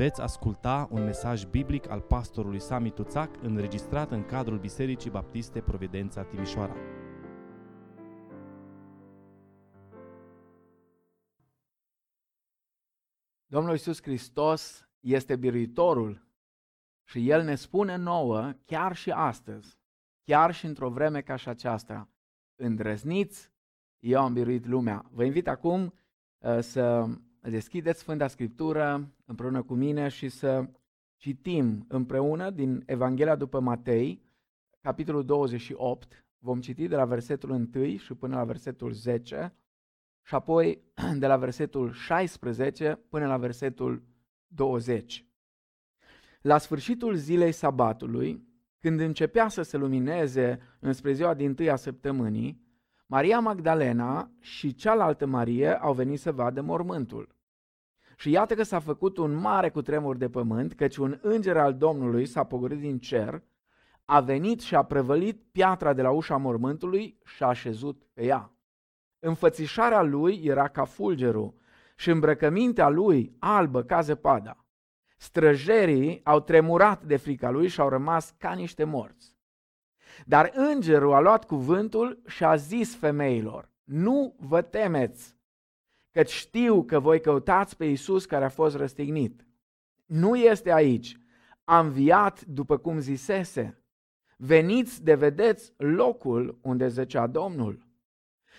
Veți 0.00 0.20
asculta 0.20 0.88
un 0.90 1.04
mesaj 1.04 1.44
biblic 1.44 1.90
al 1.90 2.00
pastorului 2.00 2.60
Sami 2.60 2.90
Tuțac 2.90 3.42
înregistrat 3.42 4.10
în 4.10 4.24
cadrul 4.24 4.58
Bisericii 4.58 5.10
Baptiste 5.10 5.60
Providența 5.60 6.22
Timișoara. 6.22 6.74
Domnul 13.46 13.72
Iisus 13.72 14.02
Hristos 14.02 14.88
este 15.00 15.36
biruitorul 15.36 16.26
și 17.04 17.30
El 17.30 17.42
ne 17.42 17.54
spune 17.54 17.96
nouă, 17.96 18.52
chiar 18.64 18.96
și 18.96 19.10
astăzi, 19.10 19.78
chiar 20.24 20.54
și 20.54 20.66
într-o 20.66 20.90
vreme 20.90 21.20
ca 21.20 21.36
și 21.36 21.48
aceasta, 21.48 22.08
îndrăzniți, 22.56 23.52
eu 23.98 24.20
am 24.20 24.32
biruit 24.32 24.66
lumea. 24.66 25.04
Vă 25.10 25.24
invit 25.24 25.48
acum 25.48 25.94
uh, 26.38 26.58
să 26.60 27.06
deschideți 27.48 28.00
Sfânta 28.00 28.28
Scriptură 28.28 29.14
împreună 29.24 29.62
cu 29.62 29.74
mine 29.74 30.08
și 30.08 30.28
să 30.28 30.68
citim 31.16 31.84
împreună 31.88 32.50
din 32.50 32.82
Evanghelia 32.86 33.36
după 33.36 33.60
Matei, 33.60 34.22
capitolul 34.80 35.24
28. 35.24 36.24
Vom 36.38 36.60
citi 36.60 36.88
de 36.88 36.96
la 36.96 37.04
versetul 37.04 37.50
1 37.50 37.96
și 37.96 38.14
până 38.14 38.36
la 38.36 38.44
versetul 38.44 38.92
10 38.92 39.54
și 40.22 40.34
apoi 40.34 40.82
de 41.18 41.26
la 41.26 41.36
versetul 41.36 41.92
16 41.92 43.00
până 43.08 43.26
la 43.26 43.36
versetul 43.36 44.02
20. 44.46 45.24
La 46.40 46.58
sfârșitul 46.58 47.14
zilei 47.14 47.52
sabatului, 47.52 48.48
când 48.78 49.00
începea 49.00 49.48
să 49.48 49.62
se 49.62 49.76
lumineze 49.76 50.60
înspre 50.78 51.12
ziua 51.12 51.34
din 51.34 51.54
tâia 51.54 51.76
săptămânii, 51.76 52.69
Maria 53.12 53.40
Magdalena 53.40 54.30
și 54.40 54.74
cealaltă 54.74 55.26
Marie 55.26 55.78
au 55.80 55.92
venit 55.92 56.20
să 56.20 56.32
vadă 56.32 56.60
mormântul. 56.60 57.36
Și 58.16 58.30
iată 58.30 58.54
că 58.54 58.62
s-a 58.62 58.78
făcut 58.78 59.16
un 59.16 59.34
mare 59.34 59.70
cutremur 59.70 60.16
de 60.16 60.28
pământ, 60.28 60.74
căci 60.74 60.96
un 60.96 61.18
înger 61.22 61.56
al 61.56 61.74
Domnului 61.74 62.26
s-a 62.26 62.44
pogorât 62.44 62.78
din 62.78 62.98
cer, 62.98 63.42
a 64.04 64.20
venit 64.20 64.60
și 64.60 64.74
a 64.74 64.82
prăvălit 64.82 65.42
piatra 65.52 65.92
de 65.92 66.02
la 66.02 66.10
ușa 66.10 66.36
mormântului 66.36 67.18
și 67.24 67.42
a 67.42 67.46
așezut 67.46 68.02
pe 68.12 68.24
ea. 68.24 68.52
Înfățișarea 69.18 70.02
lui 70.02 70.40
era 70.44 70.68
ca 70.68 70.84
fulgerul 70.84 71.54
și 71.96 72.10
îmbrăcămintea 72.10 72.88
lui 72.88 73.36
albă 73.38 73.82
ca 73.82 74.00
zăpada. 74.00 74.64
Străjerii 75.16 76.20
au 76.24 76.40
tremurat 76.40 77.04
de 77.04 77.16
frica 77.16 77.50
lui 77.50 77.68
și 77.68 77.80
au 77.80 77.88
rămas 77.88 78.34
ca 78.38 78.52
niște 78.52 78.84
morți. 78.84 79.39
Dar 80.26 80.50
îngerul 80.54 81.12
a 81.12 81.20
luat 81.20 81.44
cuvântul 81.44 82.22
și 82.26 82.44
a 82.44 82.56
zis 82.56 82.96
femeilor, 82.96 83.70
nu 83.84 84.34
vă 84.38 84.62
temeți, 84.62 85.36
căci 86.10 86.30
știu 86.30 86.82
că 86.82 87.00
voi 87.00 87.20
căutați 87.20 87.76
pe 87.76 87.84
Iisus 87.84 88.24
care 88.24 88.44
a 88.44 88.48
fost 88.48 88.76
răstignit. 88.76 89.46
Nu 90.06 90.36
este 90.36 90.72
aici, 90.72 91.16
a 91.64 91.78
înviat 91.78 92.44
după 92.44 92.76
cum 92.76 92.98
zisese. 92.98 93.82
Veniți 94.36 95.04
de 95.04 95.14
vedeți 95.14 95.72
locul 95.76 96.58
unde 96.62 96.88
zăcea 96.88 97.26
Domnul. 97.26 97.86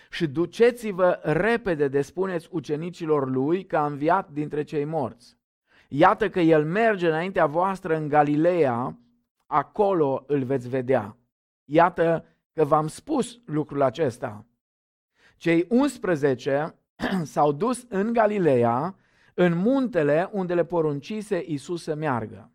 Și 0.09 0.27
duceți-vă 0.27 1.19
repede 1.23 1.87
de 1.87 2.01
spuneți 2.01 2.47
ucenicilor 2.51 3.29
lui 3.29 3.65
că 3.65 3.77
a 3.77 3.85
înviat 3.85 4.29
dintre 4.29 4.63
cei 4.63 4.85
morți. 4.85 5.37
Iată 5.87 6.29
că 6.29 6.39
el 6.39 6.65
merge 6.65 7.07
înaintea 7.07 7.45
voastră 7.45 7.95
în 7.95 8.07
Galileea, 8.07 8.97
acolo 9.45 10.23
îl 10.27 10.43
veți 10.43 10.69
vedea. 10.69 11.17
Iată 11.73 12.25
că 12.53 12.63
v-am 12.63 12.87
spus 12.87 13.39
lucrul 13.45 13.81
acesta. 13.81 14.45
Cei 15.37 15.65
11 15.69 16.75
s-au 17.23 17.51
dus 17.51 17.85
în 17.89 18.13
Galileea, 18.13 18.95
în 19.33 19.57
muntele 19.57 20.29
unde 20.31 20.53
le 20.53 20.65
poruncise 20.65 21.43
Isus 21.47 21.83
să 21.83 21.95
meargă. 21.95 22.51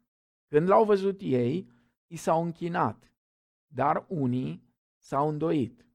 Când 0.48 0.68
l-au 0.68 0.84
văzut 0.84 1.20
ei, 1.20 1.68
i 2.06 2.16
s-au 2.16 2.42
închinat, 2.42 3.12
dar 3.66 4.04
unii 4.08 4.64
s-au 4.98 5.28
îndoit. 5.28 5.86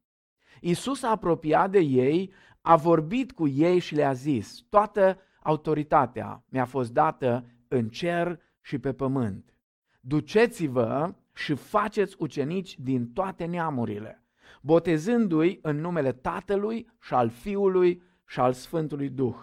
Isus 0.61 0.99
s-a 0.99 1.09
apropiat 1.09 1.71
de 1.71 1.79
ei, 1.79 2.33
a 2.61 2.75
vorbit 2.75 3.31
cu 3.31 3.47
ei 3.47 3.79
și 3.79 3.95
le-a 3.95 4.13
zis, 4.13 4.65
toată 4.69 5.19
autoritatea 5.43 6.43
mi-a 6.49 6.65
fost 6.65 6.93
dată 6.93 7.45
în 7.67 7.89
cer 7.89 8.39
și 8.61 8.79
pe 8.79 8.93
pământ. 8.93 9.55
Duceți-vă 9.99 11.15
și 11.41 11.55
faceți 11.55 12.15
ucenici 12.19 12.79
din 12.79 13.13
toate 13.13 13.45
neamurile, 13.45 14.25
botezându-i 14.61 15.59
în 15.61 15.77
numele 15.77 16.11
Tatălui 16.11 16.91
și 17.01 17.13
al 17.13 17.29
Fiului 17.29 18.01
și 18.25 18.39
al 18.39 18.53
Sfântului 18.53 19.09
Duh. 19.09 19.35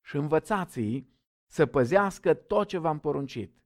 Și 0.00 0.16
învățați-i 0.16 1.08
să 1.46 1.66
păzească 1.66 2.34
tot 2.34 2.68
ce 2.68 2.78
v-am 2.78 2.98
poruncit. 2.98 3.62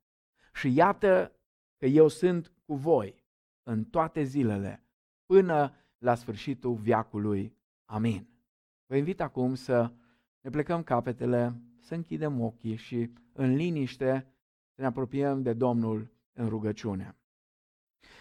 Și 0.55 0.75
iată 0.75 1.33
că 1.79 1.87
eu 1.87 2.09
sunt 2.09 2.53
cu 2.67 2.75
voi 2.75 3.25
în 3.63 3.85
toate 3.85 4.23
zilele, 4.23 4.87
până 5.27 5.75
la 5.99 6.15
sfârșitul 6.15 6.75
viacului. 6.75 7.57
Amin. 7.85 8.29
Vă 8.87 8.97
invit 8.97 9.21
acum 9.21 9.55
să 9.55 9.93
ne 10.41 10.51
plecăm 10.51 10.83
capetele, 10.83 11.63
să 11.79 11.95
închidem 11.95 12.41
ochii 12.41 12.77
și 12.77 13.13
în 13.33 13.55
liniște 13.55 14.27
să 14.75 14.81
ne 14.81 14.87
apropiem 14.87 15.43
de 15.43 15.53
Domnul 15.53 16.13
în 16.33 16.49
rugăciune. 16.49 17.17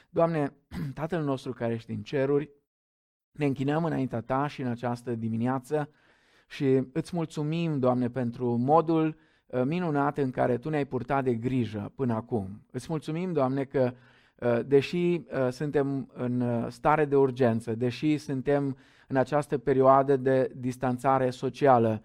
Doamne, 0.10 0.54
Tatăl 0.94 1.24
nostru 1.24 1.54
care 1.54 1.74
ești 1.74 1.92
în 1.92 2.02
ceruri, 2.02 2.50
ne 3.32 3.46
închinăm 3.46 3.86
înaintea 3.86 4.22
Ta 4.22 4.48
și 4.48 4.62
în 4.62 4.68
această 4.68 5.16
dimineață 5.16 5.90
și 6.48 6.84
îți 6.94 7.16
mulțumim, 7.16 7.80
Doamne, 7.80 8.10
pentru 8.10 8.56
modul 8.56 9.18
uh, 9.46 9.62
minunat 9.64 10.18
în 10.18 10.32
care 10.32 10.58
Tu 10.58 10.70
ne-ai 10.70 10.86
purtat 10.86 11.24
de 11.24 11.34
grijă 11.34 11.92
până 11.96 12.14
acum. 12.14 12.66
Îți 12.72 12.86
mulțumim, 12.90 13.34
Doamne, 13.34 13.64
că 13.64 13.94
uh, 14.36 14.60
deși 14.66 14.98
uh, 14.98 15.48
suntem 15.50 16.12
în 16.14 16.68
stare 16.70 17.06
de 17.06 17.16
urgență, 17.16 17.76
deși 17.76 18.18
suntem 18.18 18.78
în 19.08 19.16
această 19.16 19.58
perioadă 19.58 20.18
de 20.18 20.52
distanțare 20.56 21.30
socială, 21.30 22.04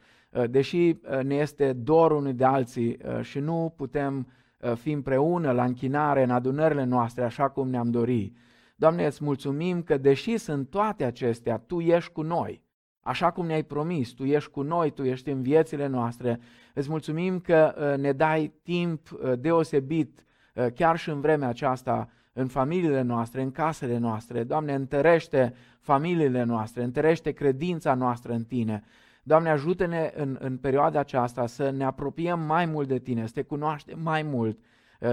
deși 0.50 0.96
ne 1.22 1.34
este 1.34 1.72
dor 1.72 2.10
unii 2.10 2.32
de 2.32 2.44
alții 2.44 2.98
și 3.20 3.38
nu 3.38 3.74
putem 3.76 4.26
fi 4.74 4.90
împreună 4.90 5.52
la 5.52 5.64
închinare 5.64 6.22
în 6.22 6.30
adunările 6.30 6.84
noastre 6.84 7.24
așa 7.24 7.48
cum 7.48 7.68
ne-am 7.68 7.90
dorit. 7.90 8.36
Doamne, 8.76 9.06
îți 9.06 9.24
mulțumim 9.24 9.82
că 9.82 9.96
deși 9.96 10.36
sunt 10.36 10.70
toate 10.70 11.04
acestea, 11.04 11.58
Tu 11.58 11.80
ești 11.80 12.12
cu 12.12 12.22
noi 12.22 12.64
așa 13.06 13.30
cum 13.30 13.46
ne-ai 13.46 13.62
promis, 13.62 14.10
Tu 14.12 14.24
ești 14.24 14.50
cu 14.50 14.62
noi, 14.62 14.90
Tu 14.90 15.04
ești 15.04 15.30
în 15.30 15.42
viețile 15.42 15.86
noastre. 15.86 16.40
Îți 16.74 16.90
mulțumim 16.90 17.40
că 17.40 17.74
uh, 17.78 18.02
ne 18.02 18.12
dai 18.12 18.52
timp 18.62 19.10
uh, 19.12 19.32
deosebit, 19.38 20.24
uh, 20.54 20.66
chiar 20.74 20.96
și 20.96 21.10
în 21.10 21.20
vremea 21.20 21.48
aceasta, 21.48 22.08
în 22.32 22.46
familiile 22.46 23.02
noastre, 23.02 23.42
în 23.42 23.50
casele 23.50 23.98
noastre. 23.98 24.44
Doamne, 24.44 24.74
întărește 24.74 25.54
familiile 25.80 26.42
noastre, 26.42 26.82
întărește 26.82 27.30
credința 27.30 27.94
noastră 27.94 28.32
în 28.32 28.44
Tine. 28.44 28.84
Doamne, 29.26 29.50
ajută-ne 29.50 30.12
în, 30.16 30.36
în 30.40 30.56
perioada 30.56 30.98
aceasta 30.98 31.46
să 31.46 31.70
ne 31.70 31.84
apropiem 31.84 32.40
mai 32.40 32.66
mult 32.66 32.88
de 32.88 32.98
Tine, 32.98 33.26
să 33.26 33.32
Te 33.32 33.42
cunoaștem 33.42 34.00
mai 34.02 34.22
mult, 34.22 34.58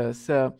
să 0.09 0.53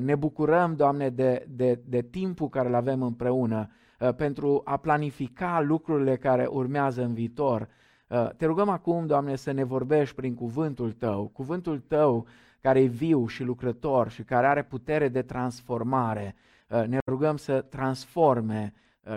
ne 0.00 0.14
bucurăm, 0.14 0.74
Doamne, 0.74 1.08
de, 1.08 1.46
de, 1.48 1.80
de 1.86 2.02
timpul 2.02 2.48
care 2.48 2.68
îl 2.68 2.74
avem 2.74 3.02
împreună, 3.02 3.70
Uh, 4.00 4.14
pentru 4.14 4.62
a 4.64 4.76
planifica 4.76 5.60
lucrurile 5.60 6.16
care 6.16 6.46
urmează 6.46 7.02
în 7.02 7.14
viitor. 7.14 7.68
Uh, 8.08 8.28
te 8.36 8.46
rugăm 8.46 8.68
acum, 8.68 9.06
Doamne, 9.06 9.36
să 9.36 9.50
ne 9.50 9.64
vorbești 9.64 10.14
prin 10.14 10.34
cuvântul 10.34 10.92
Tău, 10.92 11.26
cuvântul 11.26 11.78
Tău 11.80 12.26
care 12.60 12.80
e 12.80 12.86
viu 12.86 13.26
și 13.26 13.42
lucrător 13.42 14.10
și 14.10 14.22
care 14.22 14.46
are 14.46 14.64
putere 14.64 15.08
de 15.08 15.22
transformare. 15.22 16.34
Uh, 16.68 16.84
ne 16.86 16.98
rugăm 17.06 17.36
să 17.36 17.60
transforme 17.60 18.72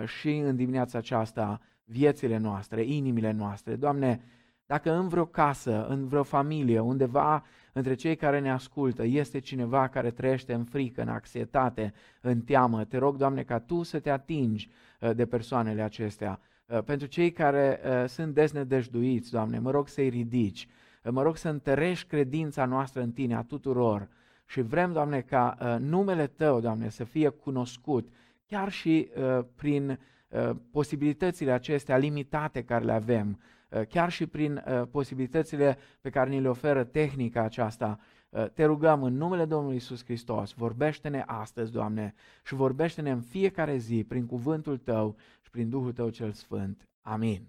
și 0.06 0.36
în 0.36 0.56
dimineața 0.56 0.98
aceasta 0.98 1.60
viețile 1.90 2.36
noastre, 2.36 2.84
inimile 2.84 3.30
noastre. 3.30 3.76
Doamne, 3.76 4.20
dacă 4.66 4.92
în 4.92 5.08
vreo 5.08 5.24
casă, 5.24 5.86
în 5.88 6.06
vreo 6.06 6.22
familie, 6.22 6.80
undeva 6.80 7.44
între 7.72 7.94
cei 7.94 8.16
care 8.16 8.40
ne 8.40 8.50
ascultă 8.50 9.04
este 9.04 9.38
cineva 9.38 9.88
care 9.88 10.10
trăiește 10.10 10.52
în 10.52 10.64
frică, 10.64 11.02
în 11.02 11.08
anxietate, 11.08 11.92
în 12.20 12.40
teamă, 12.40 12.84
te 12.84 12.96
rog, 12.96 13.16
Doamne, 13.16 13.42
ca 13.42 13.58
Tu 13.58 13.82
să 13.82 13.98
te 13.98 14.10
atingi 14.10 14.70
uh, 15.00 15.10
de 15.14 15.26
persoanele 15.26 15.82
acestea. 15.82 16.40
Uh, 16.66 16.82
pentru 16.82 17.06
cei 17.06 17.32
care 17.32 17.80
uh, 17.84 18.08
sunt 18.08 18.34
deznădăjduiți, 18.34 19.30
Doamne, 19.30 19.58
mă 19.58 19.70
rog 19.70 19.88
să-i 19.88 20.08
ridici, 20.08 20.68
mă 21.04 21.22
rog 21.22 21.36
să 21.36 21.48
întărești 21.48 22.06
credința 22.06 22.64
noastră 22.64 23.02
în 23.02 23.10
Tine, 23.10 23.36
a 23.36 23.42
tuturor. 23.42 24.08
Și 24.46 24.60
vrem, 24.60 24.92
Doamne, 24.92 25.20
ca 25.20 25.76
numele 25.80 26.26
Tău, 26.26 26.60
Doamne, 26.60 26.88
să 26.88 27.04
fie 27.04 27.28
cunoscut, 27.28 28.08
chiar 28.46 28.70
și 28.70 29.10
prin 29.54 29.98
posibilitățile 30.70 31.52
acestea 31.52 31.96
limitate 31.96 32.64
care 32.64 32.84
le 32.84 32.92
avem, 32.92 33.38
Uh, 33.70 33.86
chiar 33.86 34.10
și 34.10 34.26
prin 34.26 34.56
uh, 34.56 34.88
posibilitățile 34.90 35.78
pe 36.00 36.10
care 36.10 36.30
ni 36.30 36.40
le 36.40 36.48
oferă 36.48 36.84
tehnica 36.84 37.42
aceasta, 37.42 37.98
uh, 38.28 38.50
te 38.50 38.64
rugăm 38.64 39.02
în 39.02 39.14
numele 39.14 39.44
Domnului 39.44 39.76
Isus 39.76 40.04
Hristos, 40.04 40.52
vorbește-ne 40.52 41.22
astăzi, 41.26 41.72
Doamne, 41.72 42.14
și 42.44 42.54
vorbește-ne 42.54 43.10
în 43.10 43.20
fiecare 43.20 43.76
zi 43.76 44.04
prin 44.04 44.26
cuvântul 44.26 44.78
Tău 44.78 45.16
și 45.40 45.50
prin 45.50 45.70
Duhul 45.70 45.92
Tău 45.92 46.10
cel 46.10 46.32
Sfânt. 46.32 46.88
Amin. 47.00 47.48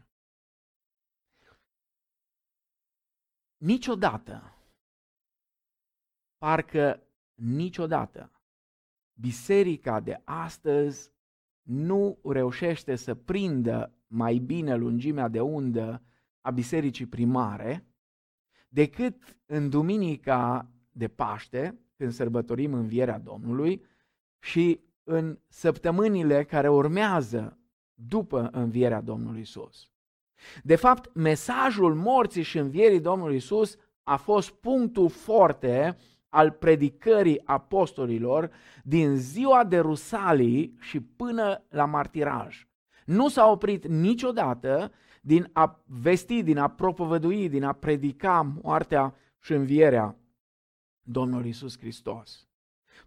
Niciodată 3.58 4.56
parcă 6.38 7.04
niciodată 7.34 8.32
biserica 9.14 10.00
de 10.00 10.22
astăzi 10.24 11.12
nu 11.62 12.18
reușește 12.24 12.96
să 12.96 13.16
prindă 13.16 13.94
mai 14.08 14.38
bine 14.38 14.76
lungimea 14.76 15.28
de 15.28 15.40
undă 15.40 16.04
a 16.42 16.52
bisericii 16.52 17.06
primare 17.06 17.86
decât 18.70 19.38
în 19.46 19.70
duminica 19.70 20.70
de 20.92 21.08
Paște, 21.08 21.80
când 21.98 22.12
sărbătorim 22.12 22.74
învierea 22.74 23.20
Domnului, 23.20 23.84
și 24.40 24.80
în 25.04 25.40
săptămânile 25.48 26.44
care 26.44 26.70
urmează 26.70 27.60
după 27.94 28.50
învierea 28.52 29.02
Domnului 29.02 29.42
Isus. 29.42 29.90
De 30.64 30.76
fapt, 30.76 31.14
mesajul 31.14 31.96
morții 31.96 32.42
și 32.42 32.58
învierii 32.58 33.00
Domnului 33.00 33.36
Isus 33.36 33.78
a 34.04 34.16
fost 34.16 34.52
punctul 34.52 35.10
forte 35.10 35.98
al 36.32 36.52
predicării 36.52 37.42
apostolilor 37.46 38.52
din 38.84 39.16
ziua 39.16 39.64
de 39.64 39.80
Rusalii 39.80 40.76
și 40.80 41.00
până 41.00 41.64
la 41.70 41.86
martiraj. 41.86 42.68
Nu 43.06 43.30
s-a 43.30 43.48
oprit 43.48 43.88
niciodată 43.88 44.92
din 45.22 45.50
a 45.54 45.84
vesti, 45.86 46.44
din 46.44 46.58
a 46.58 46.68
propovădui, 46.68 47.50
din 47.50 47.64
a 47.64 47.74
predica 47.74 48.56
moartea 48.62 49.16
și 49.40 49.54
învierea 49.54 50.16
Domnului 51.02 51.50
Isus 51.50 51.78
Hristos. 51.80 52.48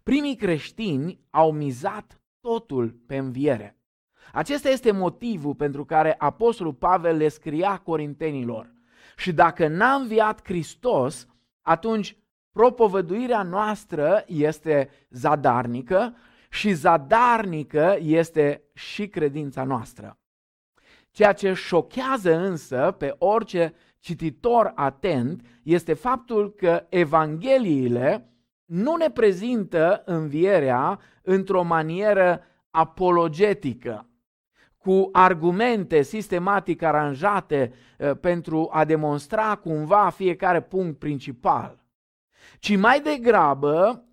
Primii 0.03 0.35
creștini 0.35 1.19
au 1.29 1.51
mizat 1.51 2.21
totul 2.39 2.89
pe 3.07 3.17
înviere. 3.17 3.79
Acesta 4.33 4.69
este 4.69 4.91
motivul 4.91 5.55
pentru 5.55 5.85
care 5.85 6.15
Apostolul 6.17 6.73
Pavel 6.73 7.17
le 7.17 7.27
scria 7.27 7.77
corintenilor. 7.77 8.73
Și 9.17 9.33
dacă 9.33 9.67
n-a 9.67 9.93
înviat 9.93 10.41
Hristos, 10.43 11.27
atunci 11.61 12.17
propovăduirea 12.55 13.43
noastră 13.43 14.23
este 14.27 14.89
zadarnică 15.09 16.15
și 16.49 16.73
zadarnică 16.73 17.97
este 17.99 18.63
și 18.73 19.07
credința 19.07 19.63
noastră. 19.63 20.17
Ceea 21.11 21.33
ce 21.33 21.53
șochează 21.53 22.35
însă 22.35 22.95
pe 22.97 23.15
orice 23.17 23.73
cititor 23.99 24.71
atent 24.75 25.45
este 25.63 25.93
faptul 25.93 26.51
că 26.53 26.85
evangheliile 26.89 28.29
nu 28.65 28.95
ne 28.95 29.09
prezintă 29.09 30.01
învierea 30.05 30.99
într-o 31.21 31.63
manieră 31.63 32.41
apologetică, 32.69 34.09
cu 34.77 35.09
argumente 35.11 36.01
sistematic 36.01 36.81
aranjate 36.81 37.73
uh, 37.99 38.11
pentru 38.19 38.69
a 38.71 38.85
demonstra 38.85 39.55
cumva 39.55 40.09
fiecare 40.09 40.61
punct 40.61 40.99
principal, 40.99 41.84
ci 42.59 42.75
mai 42.75 43.01
degrabă 43.01 44.05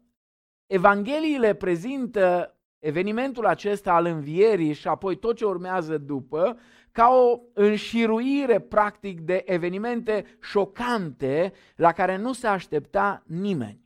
Evangheliile 0.72 1.54
prezintă 1.54 2.56
evenimentul 2.78 3.46
acesta 3.46 3.92
al 3.92 4.06
învierii 4.06 4.72
și 4.72 4.88
apoi 4.88 5.16
tot 5.18 5.36
ce 5.36 5.44
urmează 5.44 5.98
după 5.98 6.58
ca 6.92 7.08
o 7.08 7.40
înșiruire 7.52 8.60
practic 8.60 9.20
de 9.20 9.42
evenimente 9.46 10.36
șocante 10.40 11.52
la 11.76 11.92
care 11.92 12.16
nu 12.16 12.32
se 12.32 12.46
aștepta 12.46 13.22
nimeni. 13.26 13.80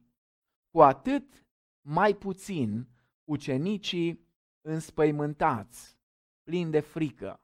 Cu 0.71 0.83
atât 0.83 1.47
mai 1.81 2.15
puțin 2.15 2.89
ucenicii 3.25 4.27
înspăimântați, 4.61 5.99
plini 6.43 6.71
de 6.71 6.81
frică 6.81 7.41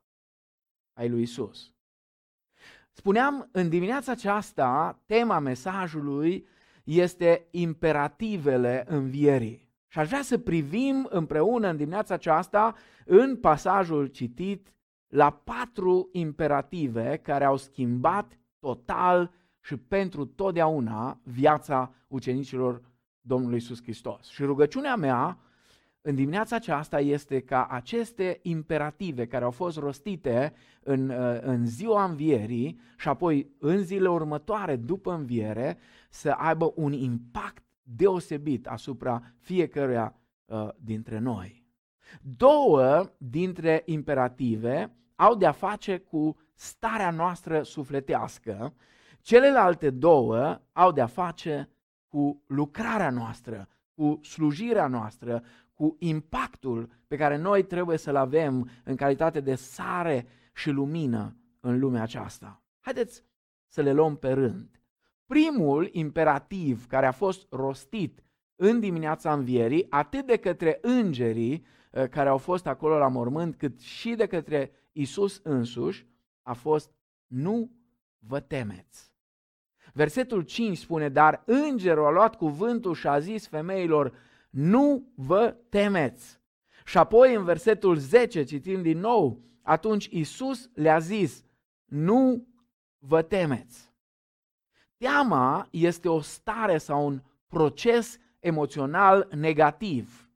ai 0.92 1.08
lui 1.08 1.22
Isus. 1.22 1.72
Spuneam 2.92 3.48
în 3.52 3.68
dimineața 3.68 4.12
aceasta, 4.12 5.02
tema 5.06 5.38
mesajului 5.38 6.46
este 6.84 7.46
imperativele 7.50 8.84
învierii. 8.88 9.70
Și 9.88 9.98
aș 9.98 10.08
vrea 10.08 10.22
să 10.22 10.38
privim 10.38 11.06
împreună 11.10 11.68
în 11.68 11.76
dimineața 11.76 12.14
aceasta, 12.14 12.74
în 13.04 13.36
pasajul 13.36 14.06
citit, 14.06 14.72
la 15.08 15.30
patru 15.30 16.08
imperative 16.12 17.16
care 17.22 17.44
au 17.44 17.56
schimbat 17.56 18.38
total 18.58 19.32
și 19.60 19.76
pentru 19.76 20.24
totdeauna 20.24 21.20
viața 21.22 21.94
ucenicilor 22.08 22.82
Domnului 23.20 23.54
Iisus 23.54 23.82
Hristos. 23.82 24.28
Și 24.28 24.44
rugăciunea 24.44 24.96
mea 24.96 25.38
în 26.02 26.14
dimineața 26.14 26.56
aceasta 26.56 27.00
este 27.00 27.40
ca 27.40 27.66
aceste 27.66 28.38
imperative 28.42 29.26
care 29.26 29.44
au 29.44 29.50
fost 29.50 29.78
rostite 29.78 30.52
în, 30.82 31.08
uh, 31.08 31.38
în 31.40 31.66
ziua 31.66 32.04
învierii 32.04 32.80
și 32.98 33.08
apoi 33.08 33.50
în 33.58 33.82
zilele 33.82 34.08
următoare 34.08 34.76
după 34.76 35.12
înviere 35.12 35.78
să 36.10 36.30
aibă 36.30 36.72
un 36.74 36.92
impact 36.92 37.64
deosebit 37.82 38.66
asupra 38.66 39.22
fiecăruia 39.38 40.16
uh, 40.44 40.68
dintre 40.76 41.18
noi. 41.18 41.66
Două 42.20 43.12
dintre 43.18 43.82
imperative 43.84 44.96
au 45.16 45.34
de-a 45.34 45.52
face 45.52 45.98
cu 45.98 46.36
starea 46.54 47.10
noastră 47.10 47.62
sufletească, 47.62 48.74
celelalte 49.20 49.90
două 49.90 50.60
au 50.72 50.92
de-a 50.92 51.06
face 51.06 51.68
cu 52.08 52.42
lucrarea 52.46 53.10
noastră, 53.10 53.68
cu 53.94 54.20
slujirea 54.22 54.86
noastră, 54.86 55.42
cu 55.74 55.96
impactul 55.98 56.90
pe 57.06 57.16
care 57.16 57.36
noi 57.36 57.64
trebuie 57.64 57.96
să-l 57.96 58.16
avem 58.16 58.70
în 58.84 58.96
calitate 58.96 59.40
de 59.40 59.54
sare 59.54 60.26
și 60.54 60.70
lumină 60.70 61.36
în 61.60 61.78
lumea 61.78 62.02
aceasta. 62.02 62.62
Haideți 62.80 63.24
să 63.66 63.80
le 63.80 63.92
luăm 63.92 64.16
pe 64.16 64.32
rând. 64.32 64.80
Primul 65.26 65.88
imperativ 65.92 66.86
care 66.86 67.06
a 67.06 67.12
fost 67.12 67.46
rostit 67.50 68.22
în 68.56 68.80
dimineața 68.80 69.32
învierii, 69.32 69.86
atât 69.90 70.26
de 70.26 70.36
către 70.36 70.78
îngerii 70.80 71.64
uh, 71.92 72.08
care 72.08 72.28
au 72.28 72.38
fost 72.38 72.66
acolo 72.66 72.98
la 72.98 73.08
mormânt, 73.08 73.56
cât 73.56 73.80
și 73.80 74.14
de 74.14 74.26
către 74.26 74.70
Isus 74.92 75.40
însuși, 75.42 76.06
a 76.42 76.52
fost 76.52 76.92
nu 77.26 77.70
vă 78.18 78.40
temeți. 78.40 79.11
Versetul 79.92 80.42
5 80.42 80.76
spune, 80.76 81.08
dar 81.08 81.42
îngerul 81.46 82.06
a 82.06 82.10
luat 82.10 82.36
cuvântul 82.36 82.94
și 82.94 83.06
a 83.06 83.18
zis 83.18 83.46
femeilor, 83.46 84.12
nu 84.50 85.12
vă 85.14 85.56
temeți. 85.68 86.40
Și 86.84 86.98
apoi 86.98 87.34
în 87.34 87.44
versetul 87.44 87.96
10 87.96 88.42
citim 88.44 88.82
din 88.82 88.98
nou, 88.98 89.40
atunci 89.62 90.06
Isus 90.06 90.70
le-a 90.74 90.98
zis, 90.98 91.44
nu 91.84 92.46
vă 92.98 93.22
temeți. 93.22 93.92
Teama 94.96 95.68
este 95.70 96.08
o 96.08 96.20
stare 96.20 96.78
sau 96.78 97.06
un 97.06 97.22
proces 97.48 98.18
emoțional 98.40 99.28
negativ 99.34 100.26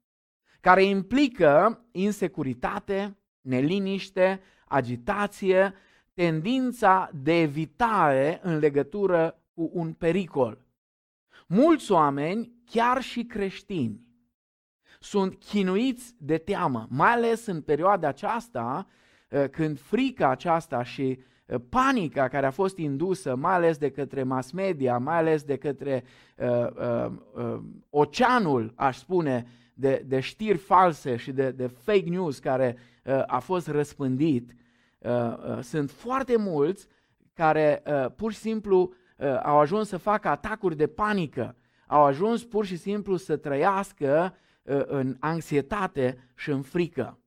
care 0.67 0.85
implică 0.85 1.85
insecuritate, 1.93 3.17
neliniște, 3.41 4.41
agitație, 4.69 5.75
tendința 6.15 7.11
de 7.23 7.41
evitare 7.41 8.41
în 8.43 8.59
legătură 8.59 9.43
cu 9.57 9.71
un 9.73 9.93
pericol. 9.93 10.59
Mulți 11.47 11.93
oameni, 11.93 12.53
chiar 12.65 13.03
și 13.03 13.25
creștini, 13.25 14.01
sunt 15.01 15.39
chinuiți 15.39 16.15
de 16.19 16.39
teamă, 16.39 16.87
mai 16.91 17.13
ales 17.13 17.47
în 17.47 17.61
perioada 17.61 18.09
aceasta, 18.09 18.87
uh, 19.31 19.45
când 19.51 19.79
frica 19.79 20.31
aceasta 20.31 20.83
și 20.83 21.19
uh, 21.47 21.61
panica 21.69 22.29
care 22.29 22.47
a 22.47 22.51
fost 22.51 22.77
indusă, 22.77 23.35
mai 23.35 23.53
ales 23.53 23.79
de 23.79 23.91
către 23.91 24.23
mass 24.23 24.51
media, 24.51 24.99
mai 24.99 25.17
ales 25.17 25.43
de 25.43 25.57
către 25.57 26.05
uh, 26.37 26.47
uh, 26.47 27.13
uh, 27.35 27.61
oceanul, 27.91 28.73
aș 28.75 28.97
spune, 28.97 29.47
de, 29.75 30.05
de 30.07 30.21
știri 30.21 30.59
false 30.59 31.17
și 31.17 31.33
de, 31.33 31.51
de 31.51 31.67
fake 31.67 32.09
news 32.09 32.39
care 32.39 32.77
uh, 33.05 33.23
a 33.27 33.39
fost 33.39 33.69
răspândit, 33.69 34.55
uh, 34.99 35.11
uh, 35.11 35.59
sunt 35.63 35.91
foarte 35.91 36.37
mulți 36.37 36.87
care 37.35 37.83
uh, 37.87 38.07
pur 38.17 38.33
și 38.33 38.39
simplu 38.39 38.81
uh, 38.81 38.95
au 39.43 39.59
ajuns 39.59 39.89
să 39.89 39.97
facă 39.97 40.29
atacuri 40.29 40.77
de 40.77 40.87
panică, 40.87 41.57
au 41.87 42.05
ajuns 42.05 42.45
pur 42.45 42.65
și 42.65 42.77
simplu 42.77 43.17
să 43.17 43.37
trăiască 43.37 44.35
Uh, 44.67 44.83
în 44.87 45.17
anxietate 45.21 46.31
și 46.35 46.51
în 46.51 46.63
frică. 46.63 47.19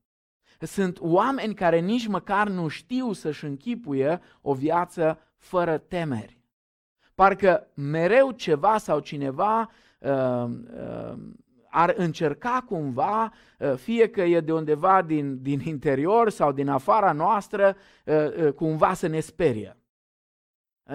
Sunt 0.60 0.98
oameni 1.02 1.54
care 1.54 1.80
nici 1.80 2.08
măcar 2.08 2.50
nu 2.50 2.68
știu 2.68 3.14
să-și 3.14 3.46
închipuie 3.46 4.22
o 4.42 4.54
viață 4.54 5.20
fără 5.38 5.78
temeri. 5.78 6.42
Parcă 7.16 7.68
mereu 7.74 8.32
ceva 8.32 8.78
sau 8.78 9.00
cineva 9.00 9.70
uh, 10.00 10.10
uh, 10.12 11.18
ar 11.70 11.94
încerca 11.98 12.64
cumva, 12.68 13.34
uh, 13.60 13.74
fie 13.76 14.10
că 14.10 14.22
e 14.22 14.40
de 14.40 14.54
undeva 14.54 15.02
din, 15.02 15.42
din 15.42 15.60
interior 15.60 16.30
sau 16.30 16.52
din 16.52 16.70
afara 16.70 17.12
noastră, 17.12 17.76
uh, 18.06 18.46
uh, 18.46 18.54
cumva 18.54 18.94
să 18.94 19.08
ne 19.08 19.20
sperie. 19.20 19.78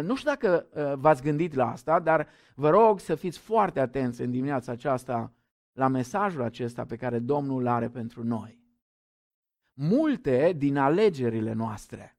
Nu 0.00 0.16
știu 0.16 0.30
dacă 0.30 0.66
v-ați 0.98 1.22
gândit 1.22 1.54
la 1.54 1.70
asta, 1.70 2.00
dar 2.00 2.28
vă 2.54 2.70
rog 2.70 3.00
să 3.00 3.14
fiți 3.14 3.38
foarte 3.38 3.80
atenți 3.80 4.20
în 4.20 4.30
dimineața 4.30 4.72
aceasta 4.72 5.32
la 5.72 5.88
mesajul 5.88 6.42
acesta 6.42 6.84
pe 6.84 6.96
care 6.96 7.18
Domnul 7.18 7.60
îl 7.60 7.66
are 7.66 7.88
pentru 7.88 8.24
noi. 8.24 8.62
Multe 9.72 10.52
din 10.56 10.76
alegerile 10.76 11.52
noastre, 11.52 12.18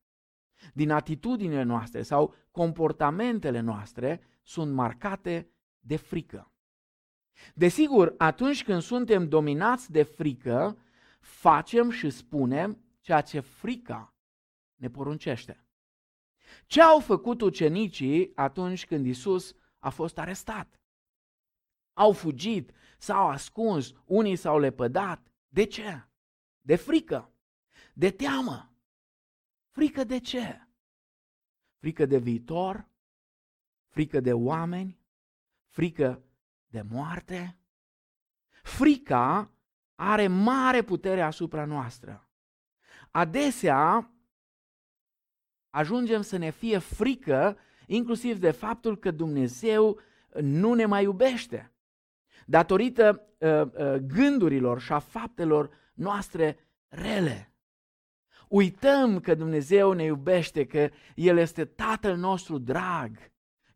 din 0.73 0.91
atitudinile 0.91 1.63
noastre 1.63 2.01
sau 2.01 2.33
comportamentele 2.51 3.59
noastre 3.59 4.21
sunt 4.41 4.73
marcate 4.73 5.49
de 5.79 5.95
frică. 5.95 6.51
Desigur, 7.53 8.13
atunci 8.17 8.63
când 8.63 8.81
suntem 8.81 9.27
dominați 9.27 9.91
de 9.91 10.03
frică, 10.03 10.77
facem 11.19 11.89
și 11.89 12.09
spunem 12.09 12.83
ceea 12.99 13.21
ce 13.21 13.39
frica 13.39 14.13
ne 14.75 14.89
poruncește. 14.89 15.64
Ce 16.65 16.81
au 16.81 16.99
făcut 16.99 17.41
ucenicii 17.41 18.31
atunci 18.35 18.85
când 18.85 19.05
Isus 19.05 19.55
a 19.79 19.89
fost 19.89 20.17
arestat? 20.17 20.79
Au 21.93 22.11
fugit, 22.11 22.71
s-au 22.97 23.27
ascuns, 23.27 23.93
unii 24.05 24.35
s-au 24.35 24.59
lepădat. 24.59 25.27
De 25.47 25.65
ce? 25.65 26.07
De 26.61 26.75
frică, 26.75 27.33
de 27.93 28.11
teamă. 28.11 28.73
Frică 29.69 30.03
de 30.03 30.19
ce? 30.19 30.67
Frică 31.77 32.05
de 32.05 32.17
viitor, 32.17 32.87
frică 33.87 34.19
de 34.19 34.33
oameni, 34.33 34.99
frică 35.67 36.23
de 36.67 36.81
moarte. 36.81 37.59
Frica 38.63 39.51
are 39.95 40.27
mare 40.27 40.81
putere 40.81 41.21
asupra 41.21 41.65
noastră. 41.65 42.29
Adesea 43.11 44.14
ajungem 45.75 46.21
să 46.21 46.37
ne 46.37 46.49
fie 46.49 46.77
frică 46.77 47.57
inclusiv 47.87 48.39
de 48.39 48.51
faptul 48.51 48.97
că 48.97 49.11
Dumnezeu 49.11 49.99
nu 50.41 50.73
ne 50.73 50.85
mai 50.85 51.03
iubește. 51.03 51.71
Datorită 52.45 53.27
uh, 53.37 53.61
uh, 53.61 53.95
gândurilor 53.95 54.79
și 54.79 54.91
a 54.91 54.99
faptelor 54.99 55.69
noastre 55.93 56.57
rele. 56.87 57.53
Uităm 58.47 59.19
că 59.19 59.35
Dumnezeu 59.35 59.91
ne 59.91 60.03
iubește, 60.03 60.65
că 60.65 60.89
El 61.15 61.37
este 61.37 61.65
Tatăl 61.65 62.17
nostru 62.17 62.57
drag, 62.57 63.17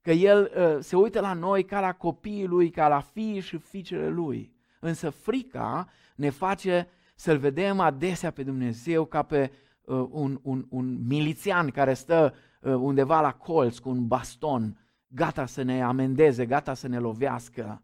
că 0.01 0.11
El 0.11 0.51
uh, 0.55 0.77
se 0.83 0.95
uită 0.95 1.19
la 1.19 1.33
noi 1.33 1.65
ca 1.65 1.79
la 1.79 1.93
copiii 1.93 2.45
Lui, 2.45 2.69
ca 2.69 2.87
la 2.87 2.99
fii 2.99 3.39
și 3.39 3.57
fiicele 3.57 4.09
Lui. 4.09 4.53
Însă 4.79 5.09
frica 5.09 5.89
ne 6.15 6.29
face 6.29 6.87
să-L 7.15 7.37
vedem 7.37 7.79
adesea 7.79 8.31
pe 8.31 8.43
Dumnezeu 8.43 9.05
ca 9.05 9.23
pe 9.23 9.51
uh, 9.51 9.68
un, 9.95 10.39
un, 10.41 10.65
un 10.69 11.07
milițian 11.07 11.69
care 11.69 11.93
stă 11.93 12.33
uh, 12.61 12.73
undeva 12.73 13.21
la 13.21 13.31
colț 13.31 13.77
cu 13.77 13.89
un 13.89 14.07
baston, 14.07 14.77
gata 15.07 15.45
să 15.45 15.61
ne 15.61 15.83
amendeze, 15.83 16.45
gata 16.45 16.73
să 16.73 16.87
ne 16.87 16.99
lovească. 16.99 17.83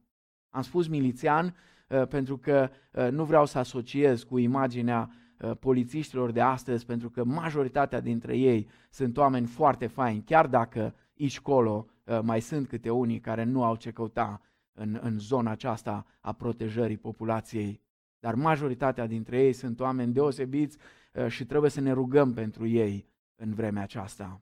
Am 0.50 0.62
spus 0.62 0.88
milițian 0.88 1.56
uh, 1.90 2.08
pentru 2.08 2.38
că 2.38 2.70
uh, 2.92 3.08
nu 3.12 3.24
vreau 3.24 3.46
să 3.46 3.58
asociez 3.58 4.24
cu 4.24 4.38
imaginea 4.38 5.10
uh, 5.40 5.52
polițiștilor 5.60 6.32
de 6.32 6.42
astăzi, 6.42 6.86
pentru 6.86 7.10
că 7.10 7.24
majoritatea 7.24 8.00
dintre 8.00 8.38
ei 8.38 8.68
sunt 8.90 9.18
oameni 9.18 9.46
foarte 9.46 9.88
faini, 9.88 10.24
chiar 10.24 10.48
dacă 10.48 10.96
aici 11.20 11.40
colo 11.40 11.86
uh, 12.04 12.20
mai 12.22 12.42
sunt 12.42 12.68
câte 12.68 12.90
unii 12.90 13.20
care 13.20 13.44
nu 13.44 13.64
au 13.64 13.76
ce 13.76 13.92
căuta 13.92 14.42
în, 14.74 15.00
în 15.02 15.20
zona 15.20 15.52
aceasta 15.52 16.06
a 16.20 16.34
protejării 16.34 16.98
populației. 16.98 17.82
Dar 18.20 18.36
majoritatea 18.36 19.08
dintre 19.08 19.42
ei 19.44 19.54
sunt 19.54 19.80
oameni 19.80 20.14
deosebiți 20.14 20.78
uh, 20.78 20.84
și 21.28 21.46
trebuie 21.46 21.72
să 21.72 21.82
ne 21.82 21.92
rugăm 21.92 22.34
pentru 22.34 22.66
ei 22.66 23.10
în 23.36 23.54
vremea 23.54 23.84
aceasta. 23.84 24.42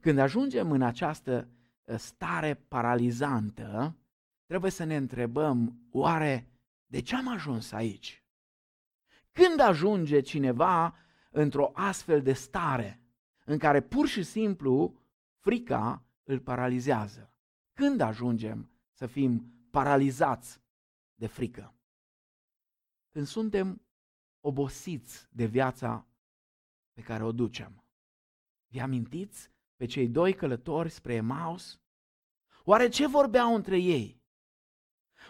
Când 0.00 0.18
ajungem 0.18 0.70
în 0.70 0.82
această 0.82 1.48
uh, 1.84 1.96
stare 1.98 2.54
paralizantă, 2.54 3.96
trebuie 4.46 4.70
să 4.70 4.84
ne 4.84 4.96
întrebăm, 4.96 5.80
oare 5.90 6.48
de 6.86 7.00
ce 7.00 7.16
am 7.16 7.28
ajuns 7.28 7.72
aici? 7.72 8.24
Când 9.32 9.60
ajunge 9.60 10.20
cineva 10.20 10.96
într-o 11.30 11.70
astfel 11.74 12.22
de 12.22 12.32
stare 12.32 13.00
în 13.44 13.58
care 13.58 13.80
pur 13.80 14.06
și 14.06 14.22
simplu 14.22 15.00
frica 15.38 16.04
îl 16.22 16.40
paralizează? 16.40 17.32
Când 17.72 18.00
ajungem 18.00 18.70
să 18.92 19.06
fim 19.06 19.52
paralizați 19.70 20.60
de 21.14 21.26
frică? 21.26 21.74
Când 23.10 23.26
suntem 23.26 23.82
obosiți 24.44 25.28
de 25.30 25.44
viața 25.44 26.06
pe 26.92 27.00
care 27.00 27.24
o 27.24 27.32
ducem. 27.32 27.84
Vi 28.68 28.80
amintiți 28.80 29.50
pe 29.76 29.86
cei 29.86 30.08
doi 30.08 30.34
călători 30.34 30.90
spre 30.90 31.14
Emaus? 31.14 31.80
Oare 32.64 32.88
ce 32.88 33.06
vorbeau 33.06 33.54
între 33.54 33.78
ei? 33.78 34.20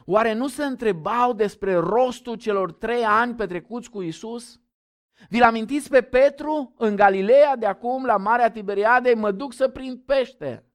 Oare 0.04 0.32
nu 0.32 0.48
se 0.48 0.64
întrebau 0.64 1.32
despre 1.32 1.74
rostul 1.74 2.36
celor 2.36 2.72
trei 2.72 3.04
ani 3.04 3.34
petrecuți 3.34 3.90
cu 3.90 4.02
Isus? 4.02 4.60
Vi-l 5.28 5.42
amintiți 5.42 5.88
pe 5.88 6.02
Petru 6.02 6.74
în 6.78 6.96
Galileea 6.96 7.56
de 7.56 7.66
acum 7.66 8.04
la 8.04 8.16
Marea 8.16 8.50
Tiberiadei? 8.50 9.14
Mă 9.14 9.32
duc 9.32 9.52
să 9.52 9.68
prind 9.68 9.98
pește. 9.98 10.66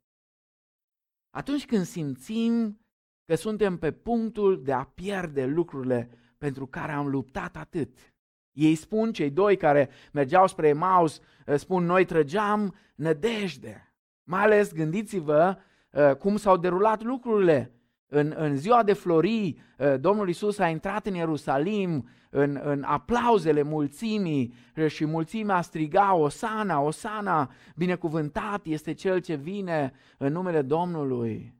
Atunci 1.29 1.65
când 1.65 1.86
simțim 1.86 2.79
că 3.25 3.36
suntem 3.36 3.77
pe 3.77 3.91
punctul 3.91 4.63
de 4.63 4.74
a 4.74 4.84
pierde 4.84 5.46
lucrurile 5.46 6.10
pentru 6.38 6.67
care 6.67 6.91
am 6.91 7.08
luptat 7.08 7.56
atât. 7.56 8.17
Ei 8.58 8.76
spun, 8.76 9.12
cei 9.12 9.30
doi 9.30 9.58
care 9.58 9.90
mergeau 10.12 10.48
spre 10.48 10.68
Emaus, 10.68 11.20
spun, 11.56 11.86
noi 11.86 12.06
trăgeam 12.06 12.76
nădejde. 12.96 13.94
Mai 14.24 14.42
ales 14.42 14.74
gândiți-vă 14.74 15.58
uh, 15.92 16.16
cum 16.16 16.38
s-au 16.38 16.58
derulat 16.58 17.04
lucrurile 17.04 17.72
în, 18.08 18.34
în 18.38 18.58
ziua 18.58 18.84
de 18.84 18.94
florii, 18.94 19.60
uh, 19.78 20.00
Domnul 20.00 20.30
Isus 20.30 20.58
a 20.58 20.68
intrat 20.68 21.06
în 21.06 21.14
Ierusalim 21.14 22.10
în, 22.30 22.60
în 22.64 22.84
aplauzele 22.84 23.62
mulțimii 23.62 24.54
uh, 24.76 24.88
și 24.88 25.06
mulțimea 25.06 25.62
striga 25.62 26.14
Osana, 26.14 26.80
Osana, 26.80 27.52
binecuvântat 27.76 28.66
este 28.66 28.94
cel 28.94 29.20
ce 29.20 29.36
vine 29.36 29.94
în 30.18 30.32
numele 30.34 30.62
Domnului. 30.62 31.54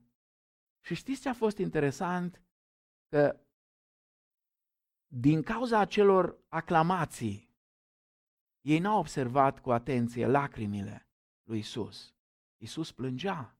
Și 0.82 0.96
știți 0.96 1.22
ce 1.22 1.30
a 1.30 1.34
fost 1.34 1.58
interesant? 1.58 2.42
Că 3.10 3.36
din 5.08 5.42
cauza 5.42 5.80
acelor 5.80 6.38
aclamații, 6.50 7.50
ei 8.62 8.80
n-au 8.80 9.00
observat 9.00 9.60
cu 9.60 9.72
atenție 9.72 10.28
lacrimile 10.28 11.08
lui 11.44 11.58
Isus. 11.58 12.14
Isus 12.58 12.92
plângea. 12.92 13.56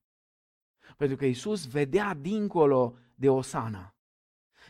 Pentru 0.98 1.18
că 1.18 1.26
Isus 1.26 1.68
vedea 1.68 2.14
dincolo 2.14 2.96
de 3.16 3.30
Osana. 3.30 3.96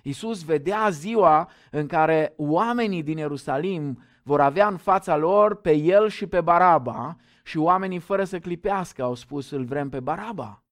Isus 0.04 0.44
vedea 0.44 0.90
ziua 0.90 1.50
în 1.72 1.88
care 1.88 2.34
oamenii 2.38 3.04
din 3.04 3.18
Ierusalim 3.18 4.04
vor 4.24 4.42
avea 4.42 4.68
în 4.68 4.78
fața 4.78 5.16
lor 5.16 5.62
pe 5.62 5.72
el 5.72 6.10
și 6.10 6.28
pe 6.28 6.42
Baraba 6.42 7.18
și 7.44 7.58
oamenii 7.58 8.00
fără 8.00 8.24
să 8.24 8.40
clipească 8.40 9.04
au 9.04 9.14
spus 9.14 9.50
îl 9.50 9.66
vrem 9.66 9.90
pe 9.90 10.00
Baraba. 10.00 10.64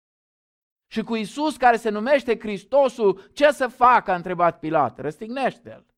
Și 0.88 1.04
cu 1.04 1.16
Isus 1.16 1.58
care 1.58 1.78
se 1.78 1.90
numește 1.90 2.40
Hristosul, 2.40 3.30
ce 3.34 3.52
să 3.52 3.68
facă? 3.68 4.12
a 4.12 4.16
întrebat 4.16 4.60
Pilat. 4.60 5.00
Răstignește-l. 5.00 5.95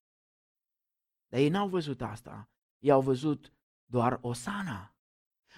Dar 1.37 1.45
ei 1.45 1.51
n-au 1.51 1.67
văzut 1.67 2.01
asta. 2.01 2.49
Ei 2.79 2.91
au 2.91 3.01
văzut 3.01 3.53
doar 3.85 4.17
Osana. 4.21 4.95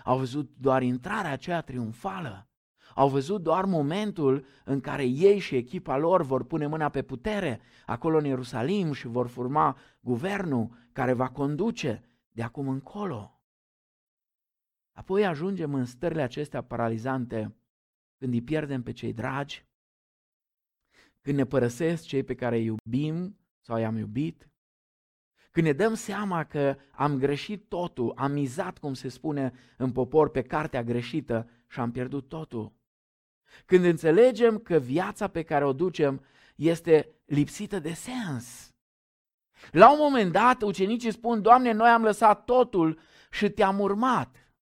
Au 0.03 0.17
văzut 0.17 0.51
doar 0.57 0.81
intrarea 0.81 1.31
aceea 1.31 1.62
triumfală. 1.62 2.50
Au 2.95 3.09
văzut 3.09 3.41
doar 3.41 3.65
momentul 3.65 4.45
în 4.65 4.79
care 4.79 5.03
ei 5.03 5.39
și 5.39 5.55
echipa 5.55 5.98
lor 5.98 6.21
vor 6.21 6.45
pune 6.45 6.67
mâna 6.67 6.89
pe 6.89 7.01
putere 7.01 7.62
acolo 7.86 8.17
în 8.17 8.25
Ierusalim 8.25 8.91
și 8.91 9.07
vor 9.07 9.27
forma 9.27 9.77
guvernul 10.00 10.89
care 10.91 11.13
va 11.13 11.29
conduce 11.29 12.03
de 12.29 12.43
acum 12.43 12.67
încolo. 12.67 13.41
Apoi 14.91 15.25
ajungem 15.25 15.74
în 15.74 15.86
stările 15.86 16.21
acestea 16.21 16.63
paralizante 16.63 17.55
când 18.17 18.33
îi 18.33 18.41
pierdem 18.41 18.83
pe 18.83 18.91
cei 18.91 19.13
dragi, 19.13 19.65
când 21.21 21.38
ne 21.38 21.45
părăsesc 21.45 22.03
cei 22.03 22.24
pe 22.24 22.36
care 22.36 22.57
îi 22.57 22.65
iubim 22.65 23.39
sau 23.59 23.77
i-am 23.77 23.98
iubit, 23.98 24.49
când 25.51 25.65
ne 25.65 25.74
dăm 25.74 25.94
seama 25.94 26.44
că 26.44 26.77
am 26.91 27.18
greșit 27.18 27.70
totul, 27.70 28.13
am 28.15 28.32
mizat, 28.32 28.77
cum 28.77 28.94
se 28.94 29.10
spune 29.10 29.53
în 29.77 29.91
popor, 29.91 30.29
pe 30.29 30.41
cartea 30.41 30.84
greșită 30.84 31.50
și 31.68 31.79
am 31.79 31.91
pierdut 31.91 32.27
totul. 32.27 32.74
Când 33.65 33.84
înțelegem 33.84 34.58
că 34.58 34.77
viața 34.77 35.27
pe 35.27 35.44
care 35.44 35.65
o 35.65 35.74
ducem 35.74 36.25
este 36.56 37.10
lipsită 37.25 37.79
de 37.79 37.94
sens. 37.94 38.74
La 39.72 39.91
un 39.91 39.98
moment 40.00 40.32
dat, 40.32 40.62
ucenicii 40.62 41.12
spun, 41.12 41.41
Doamne, 41.41 41.72
noi 41.72 41.89
am 41.89 42.03
lăsat 42.03 42.44
totul 42.44 43.00
și 43.32 43.50
te-am 43.50 43.79
urmat. 43.79 44.53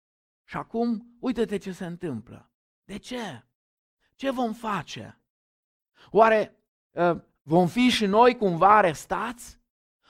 Și 0.44 0.56
acum, 0.56 1.16
uite-te 1.20 1.56
ce 1.56 1.72
se 1.72 1.86
întâmplă. 1.86 2.50
De 2.84 2.98
ce? 2.98 3.44
Ce 4.14 4.30
vom 4.30 4.52
face? 4.52 5.20
Oare 6.10 6.56
uh, 6.90 7.20
vom 7.42 7.66
fi 7.66 7.88
și 7.88 8.06
noi 8.06 8.36
cumva 8.36 8.76
arestați? 8.76 9.60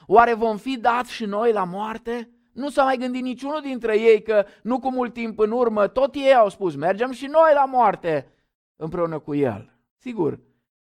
Oare 0.06 0.34
vom 0.34 0.56
fi 0.56 0.78
dați 0.78 1.12
și 1.12 1.24
noi 1.24 1.52
la 1.52 1.64
moarte? 1.64 2.30
Nu 2.52 2.70
s-a 2.70 2.84
mai 2.84 2.96
gândit 2.96 3.22
niciunul 3.22 3.60
dintre 3.60 3.98
ei 3.98 4.22
că 4.22 4.44
nu 4.62 4.78
cu 4.78 4.90
mult 4.90 5.12
timp 5.12 5.38
în 5.38 5.50
urmă, 5.50 5.86
tot 5.86 6.14
ei 6.14 6.34
au 6.34 6.48
spus, 6.48 6.74
mergem 6.74 7.10
și 7.10 7.26
noi 7.26 7.50
la 7.54 7.64
moarte 7.64 8.32
împreună 8.76 9.18
cu 9.18 9.34
El. 9.34 9.78
Sigur, 9.96 10.40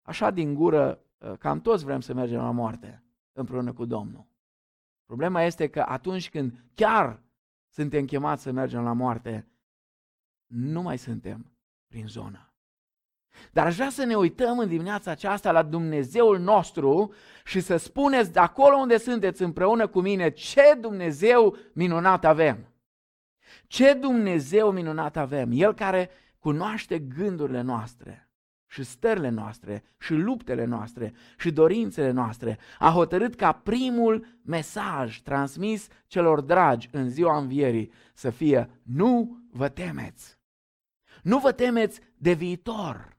așa 0.02 0.30
din 0.30 0.54
gură, 0.54 1.00
ă, 1.22 1.36
cam 1.36 1.60
toți 1.60 1.84
vrem 1.84 2.00
să 2.00 2.14
mergem 2.14 2.38
la 2.38 2.50
moarte 2.50 3.04
împreună 3.32 3.72
cu 3.72 3.84
Domnul. 3.84 4.26
Problema 5.06 5.42
este 5.42 5.68
că 5.68 5.84
atunci 5.88 6.30
când 6.30 6.64
chiar 6.74 7.22
suntem 7.68 8.04
chemați 8.04 8.42
să 8.42 8.50
mergem 8.50 8.82
la 8.82 8.92
moarte, 8.92 9.48
nu 10.46 10.82
mai 10.82 10.98
suntem 10.98 11.52
prin 11.86 12.06
zonă. 12.06 12.43
Dar 13.52 13.66
aș 13.66 13.74
vrea 13.74 13.90
să 13.90 14.04
ne 14.04 14.14
uităm 14.14 14.58
în 14.58 14.68
dimineața 14.68 15.10
aceasta 15.10 15.52
la 15.52 15.62
Dumnezeul 15.62 16.38
nostru 16.38 17.12
și 17.44 17.60
să 17.60 17.76
spuneți 17.76 18.32
de 18.32 18.38
acolo 18.40 18.76
unde 18.76 18.96
sunteți 18.96 19.42
împreună 19.42 19.86
cu 19.86 20.00
mine 20.00 20.30
ce 20.30 20.76
Dumnezeu 20.80 21.56
minunat 21.72 22.24
avem. 22.24 22.68
Ce 23.66 23.94
Dumnezeu 23.94 24.70
minunat 24.70 25.16
avem. 25.16 25.50
El 25.52 25.74
care 25.74 26.10
cunoaște 26.38 26.98
gândurile 26.98 27.60
noastre 27.60 28.28
și 28.66 28.82
stările 28.82 29.28
noastre 29.28 29.84
și 29.98 30.12
luptele 30.12 30.64
noastre 30.64 31.14
și 31.38 31.50
dorințele 31.50 32.10
noastre. 32.10 32.58
A 32.78 32.90
hotărât 32.90 33.34
ca 33.34 33.52
primul 33.52 34.26
mesaj 34.42 35.20
transmis 35.20 35.88
celor 36.06 36.40
dragi 36.40 36.88
în 36.92 37.10
ziua 37.10 37.38
învierii 37.38 37.92
să 38.14 38.30
fie 38.30 38.70
nu 38.82 39.38
vă 39.50 39.68
temeți. 39.68 40.38
Nu 41.22 41.38
vă 41.38 41.52
temeți 41.52 42.00
de 42.16 42.32
viitor. 42.32 43.13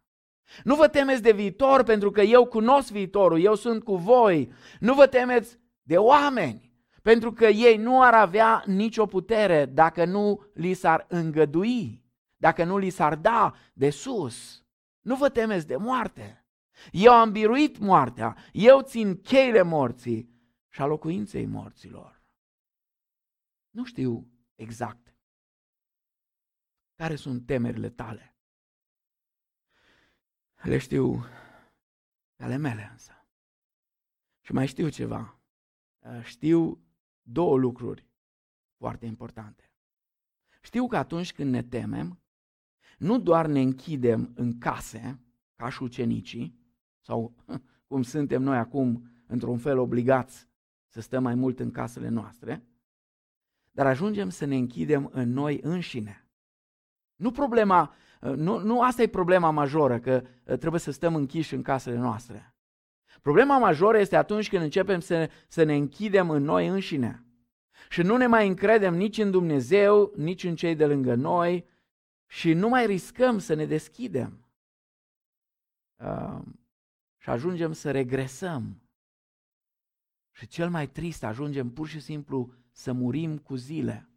Nu 0.63 0.75
vă 0.75 0.87
temeți 0.87 1.21
de 1.21 1.31
viitor 1.31 1.83
pentru 1.83 2.11
că 2.11 2.21
eu 2.21 2.45
cunosc 2.45 2.91
viitorul, 2.91 3.41
eu 3.41 3.55
sunt 3.55 3.83
cu 3.83 3.95
voi. 3.95 4.51
Nu 4.79 4.93
vă 4.93 5.07
temeți 5.07 5.57
de 5.81 5.97
oameni 5.97 6.73
pentru 7.01 7.31
că 7.33 7.45
ei 7.45 7.77
nu 7.77 8.01
ar 8.01 8.13
avea 8.13 8.63
nicio 8.65 9.05
putere 9.05 9.65
dacă 9.65 10.05
nu 10.05 10.45
li 10.53 10.73
s-ar 10.73 11.05
îngădui, 11.09 12.03
dacă 12.37 12.63
nu 12.63 12.77
li 12.77 12.89
s-ar 12.89 13.15
da 13.15 13.55
de 13.73 13.89
sus. 13.89 14.63
Nu 15.01 15.15
vă 15.15 15.29
temeți 15.29 15.67
de 15.67 15.75
moarte. 15.75 16.45
Eu 16.91 17.11
am 17.11 17.31
biruit 17.31 17.77
moartea, 17.77 18.37
eu 18.51 18.81
țin 18.81 19.21
cheile 19.21 19.61
morții 19.61 20.29
și 20.69 20.81
a 20.81 20.85
locuinței 20.85 21.45
morților. 21.45 22.23
Nu 23.69 23.83
știu 23.83 24.27
exact 24.55 25.15
care 26.95 27.15
sunt 27.15 27.45
temerile 27.45 27.89
tale. 27.89 28.34
Le 30.65 30.77
știu 30.77 31.25
ale 32.37 32.57
mele 32.57 32.89
însă. 32.91 33.11
Și 34.41 34.53
mai 34.53 34.67
știu 34.67 34.89
ceva. 34.89 35.39
Știu 36.23 36.83
două 37.21 37.57
lucruri 37.57 38.07
foarte 38.77 39.05
importante. 39.05 39.71
Știu 40.61 40.87
că 40.87 40.97
atunci 40.97 41.33
când 41.33 41.51
ne 41.51 41.63
temem, 41.63 42.19
nu 42.97 43.19
doar 43.19 43.47
ne 43.47 43.61
închidem 43.61 44.31
în 44.35 44.57
case, 44.57 45.19
ca 45.55 45.69
și 45.69 45.83
ucenicii, 45.83 46.59
sau 47.01 47.35
cum 47.87 48.01
suntem 48.01 48.41
noi 48.41 48.57
acum, 48.57 49.09
într-un 49.27 49.57
fel 49.57 49.77
obligați 49.77 50.47
să 50.87 51.01
stăm 51.01 51.23
mai 51.23 51.35
mult 51.35 51.59
în 51.59 51.71
casele 51.71 52.09
noastre, 52.09 52.63
dar 53.71 53.85
ajungem 53.85 54.29
să 54.29 54.45
ne 54.45 54.55
închidem 54.55 55.09
în 55.13 55.29
noi 55.29 55.59
înșine. 55.61 56.27
Nu 57.15 57.31
problema 57.31 57.81
Uh, 57.89 58.04
nu, 58.19 58.59
nu 58.59 58.81
asta 58.81 59.01
e 59.01 59.07
problema 59.07 59.49
majoră, 59.49 59.99
că 59.99 60.21
uh, 60.23 60.57
trebuie 60.57 60.79
să 60.79 60.91
stăm 60.91 61.15
închiși 61.15 61.53
în 61.53 61.61
casele 61.61 61.97
noastre. 61.97 62.55
Problema 63.21 63.57
majoră 63.57 63.97
este 63.97 64.15
atunci 64.15 64.49
când 64.49 64.63
începem 64.63 64.99
să, 64.99 65.29
să 65.47 65.63
ne 65.63 65.75
închidem 65.75 66.29
în 66.29 66.43
noi 66.43 66.67
înșine 66.67 67.25
și 67.89 68.01
nu 68.01 68.17
ne 68.17 68.27
mai 68.27 68.47
încredem 68.47 68.95
nici 68.95 69.17
în 69.17 69.31
Dumnezeu, 69.31 70.13
nici 70.15 70.43
în 70.43 70.55
cei 70.55 70.75
de 70.75 70.85
lângă 70.85 71.15
noi 71.15 71.67
și 72.25 72.53
nu 72.53 72.69
mai 72.69 72.85
riscăm 72.85 73.39
să 73.39 73.53
ne 73.53 73.65
deschidem. 73.65 74.47
Uh, 76.03 76.41
și 77.17 77.29
ajungem 77.29 77.73
să 77.73 77.91
regresăm. 77.91 78.81
Și 80.31 80.47
cel 80.47 80.69
mai 80.69 80.87
trist, 80.87 81.23
ajungem 81.23 81.71
pur 81.71 81.87
și 81.87 81.99
simplu 81.99 82.53
să 82.71 82.93
murim 82.93 83.37
cu 83.37 83.55
zile 83.55 84.09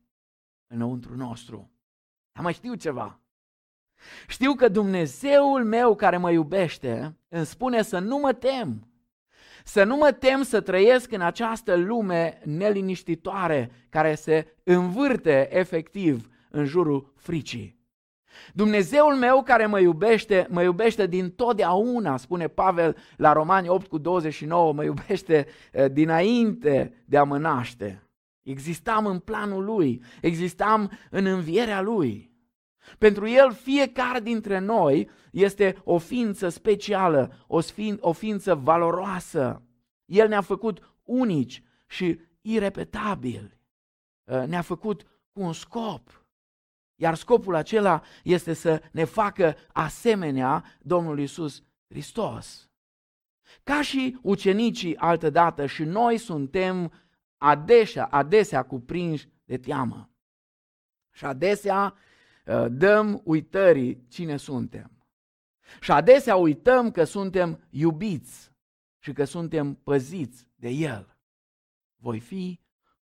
înăuntru 0.66 1.16
nostru. 1.16 1.70
Am 2.32 2.42
mai 2.42 2.52
știu 2.52 2.74
ceva. 2.74 3.20
Știu 4.28 4.54
că 4.54 4.68
Dumnezeul 4.68 5.64
meu 5.64 5.94
care 5.94 6.16
mă 6.16 6.30
iubește 6.30 7.16
îmi 7.28 7.46
spune 7.46 7.82
să 7.82 7.98
nu 7.98 8.18
mă 8.18 8.32
tem. 8.32 8.88
Să 9.64 9.84
nu 9.84 9.96
mă 9.96 10.12
tem 10.12 10.42
să 10.42 10.60
trăiesc 10.60 11.12
în 11.12 11.20
această 11.20 11.74
lume 11.74 12.40
neliniștitoare 12.44 13.70
care 13.88 14.14
se 14.14 14.56
învârte 14.62 15.48
efectiv 15.50 16.28
în 16.50 16.64
jurul 16.64 17.12
fricii. 17.16 17.78
Dumnezeul 18.52 19.14
meu 19.14 19.42
care 19.42 19.66
mă 19.66 19.80
iubește, 19.80 20.46
mă 20.50 20.62
iubește 20.62 21.06
din 21.06 21.30
totdeauna, 21.30 22.16
spune 22.16 22.48
Pavel 22.48 22.96
la 23.16 23.32
Romani 23.32 23.68
8 23.68 23.86
cu 23.86 23.98
29, 23.98 24.72
mă 24.72 24.84
iubește 24.84 25.46
eh, 25.72 25.92
dinainte 25.92 26.92
de 27.04 27.16
a 27.16 27.22
mă 27.22 27.38
naște. 27.38 28.02
Existam 28.42 29.06
în 29.06 29.18
planul 29.18 29.64
lui, 29.64 30.02
existam 30.20 30.90
în 31.10 31.26
învierea 31.26 31.80
lui. 31.80 32.27
Pentru 32.98 33.28
el 33.28 33.52
fiecare 33.52 34.20
dintre 34.20 34.58
noi 34.58 35.10
este 35.32 35.80
o 35.84 35.98
ființă 35.98 36.48
specială, 36.48 37.44
o, 37.46 37.60
sfin, 37.60 37.98
o 38.00 38.12
ființă 38.12 38.54
valoroasă. 38.54 39.62
El 40.04 40.28
ne-a 40.28 40.40
făcut 40.40 40.96
unici 41.02 41.62
și 41.86 42.20
irepetabili. 42.40 43.60
Uh, 44.24 44.42
ne-a 44.46 44.62
făcut 44.62 45.02
cu 45.32 45.40
un 45.40 45.52
scop. 45.52 46.26
Iar 47.00 47.14
scopul 47.14 47.54
acela 47.54 48.02
este 48.24 48.52
să 48.52 48.82
ne 48.92 49.04
facă 49.04 49.56
asemenea 49.72 50.64
Domnului 50.80 51.22
Isus 51.22 51.62
Hristos. 51.88 52.70
Ca 53.62 53.82
și 53.82 54.18
ucenicii 54.22 54.96
altădată 54.96 55.66
și 55.66 55.84
noi 55.84 56.18
suntem 56.18 56.92
adesea, 57.36 58.04
adesea 58.04 58.62
cuprinși 58.62 59.28
de 59.44 59.58
teamă. 59.58 60.10
Și 61.14 61.24
adesea 61.24 61.94
Uh, 61.94 62.07
dăm 62.70 63.20
uitării 63.24 64.06
cine 64.08 64.36
suntem. 64.36 65.06
Și 65.80 65.90
adesea 65.90 66.36
uităm 66.36 66.90
că 66.90 67.04
suntem 67.04 67.66
iubiți 67.70 68.52
și 68.98 69.12
că 69.12 69.24
suntem 69.24 69.74
păziți 69.74 70.48
de 70.54 70.68
El. 70.68 71.16
Voi 71.96 72.20
fi 72.20 72.60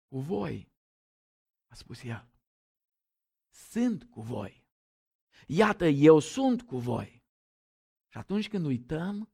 cu 0.09 0.19
voi, 0.19 0.73
a 1.67 1.75
spus 1.75 2.03
El. 2.03 2.29
Sunt 3.49 4.05
cu 4.05 4.21
voi. 4.21 4.65
Iată, 5.47 5.87
eu 5.87 6.19
sunt 6.19 6.63
cu 6.63 6.79
voi. 6.79 7.25
Și 8.09 8.19
atunci 8.19 8.49
când 8.49 8.65
uităm 8.65 9.31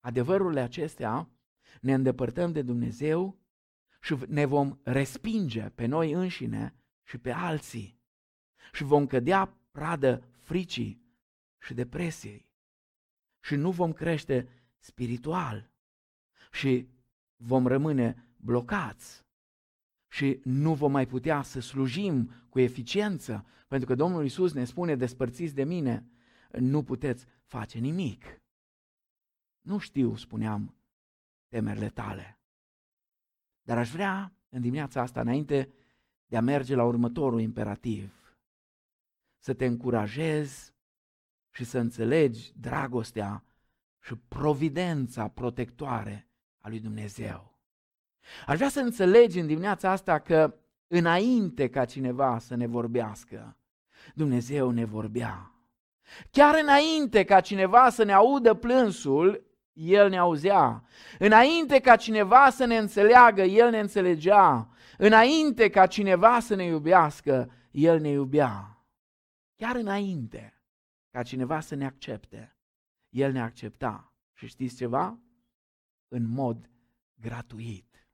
adevărurile 0.00 0.60
acestea, 0.60 1.30
ne 1.80 1.94
îndepărtăm 1.94 2.52
de 2.52 2.62
Dumnezeu 2.62 3.38
și 4.00 4.16
ne 4.28 4.44
vom 4.44 4.78
respinge 4.82 5.68
pe 5.68 5.86
noi 5.86 6.12
înșine 6.12 6.76
și 7.02 7.18
pe 7.18 7.30
alții 7.30 8.02
și 8.72 8.84
vom 8.84 9.06
cădea 9.06 9.56
pradă 9.70 10.22
fricii 10.40 11.02
și 11.58 11.74
depresiei 11.74 12.52
și 13.40 13.54
nu 13.54 13.70
vom 13.70 13.92
crește 13.92 14.48
spiritual 14.78 15.70
și 16.52 16.88
vom 17.36 17.66
rămâne 17.66 18.28
blocați 18.36 19.24
și 20.08 20.40
nu 20.44 20.74
vom 20.74 20.90
mai 20.90 21.06
putea 21.06 21.42
să 21.42 21.60
slujim 21.60 22.30
cu 22.48 22.60
eficiență, 22.60 23.46
pentru 23.68 23.88
că 23.88 23.94
Domnul 23.94 24.24
Isus 24.24 24.52
ne 24.52 24.64
spune, 24.64 24.96
despărțiți 24.96 25.54
de 25.54 25.64
mine, 25.64 26.06
nu 26.58 26.82
puteți 26.82 27.26
face 27.44 27.78
nimic. 27.78 28.42
Nu 29.60 29.78
știu, 29.78 30.16
spuneam, 30.16 30.74
temerile 31.48 31.88
tale. 31.88 32.38
Dar 33.62 33.78
aș 33.78 33.90
vrea, 33.90 34.32
în 34.48 34.60
dimineața 34.60 35.00
asta, 35.00 35.20
înainte 35.20 35.72
de 36.26 36.36
a 36.36 36.40
merge 36.40 36.74
la 36.74 36.84
următorul 36.84 37.40
imperativ, 37.40 38.23
să 39.44 39.52
te 39.52 39.64
încurajezi 39.64 40.74
și 41.50 41.64
să 41.64 41.78
înțelegi 41.78 42.52
dragostea 42.60 43.44
și 44.00 44.14
providența 44.28 45.28
protectoare 45.28 46.28
a 46.58 46.68
lui 46.68 46.80
Dumnezeu. 46.80 47.58
Aș 48.46 48.56
vrea 48.56 48.68
să 48.68 48.80
înțelegi 48.80 49.38
în 49.38 49.46
dimineața 49.46 49.90
asta 49.90 50.18
că 50.18 50.54
înainte 50.86 51.68
ca 51.68 51.84
cineva 51.84 52.38
să 52.38 52.54
ne 52.54 52.66
vorbească, 52.66 53.56
Dumnezeu 54.14 54.70
ne 54.70 54.84
vorbea. 54.84 55.54
Chiar 56.30 56.58
înainte 56.62 57.24
ca 57.24 57.40
cineva 57.40 57.90
să 57.90 58.04
ne 58.04 58.12
audă 58.12 58.54
plânsul, 58.54 59.46
El 59.72 60.08
ne 60.08 60.18
auzea. 60.18 60.84
Înainte 61.18 61.80
ca 61.80 61.96
cineva 61.96 62.50
să 62.50 62.64
ne 62.64 62.76
înțeleagă, 62.76 63.42
El 63.42 63.70
ne 63.70 63.78
înțelegea. 63.78 64.68
Înainte 64.98 65.68
ca 65.68 65.86
cineva 65.86 66.40
să 66.40 66.54
ne 66.54 66.64
iubească, 66.64 67.50
El 67.70 68.00
ne 68.00 68.08
iubea. 68.08 68.73
Chiar 69.56 69.76
înainte 69.76 70.62
ca 71.10 71.22
cineva 71.22 71.60
să 71.60 71.74
ne 71.74 71.84
accepte, 71.84 72.56
El 73.08 73.32
ne 73.32 73.40
accepta. 73.40 74.12
Și 74.32 74.46
știți 74.46 74.76
ceva? 74.76 75.18
În 76.08 76.26
mod 76.26 76.70
gratuit. 77.14 78.08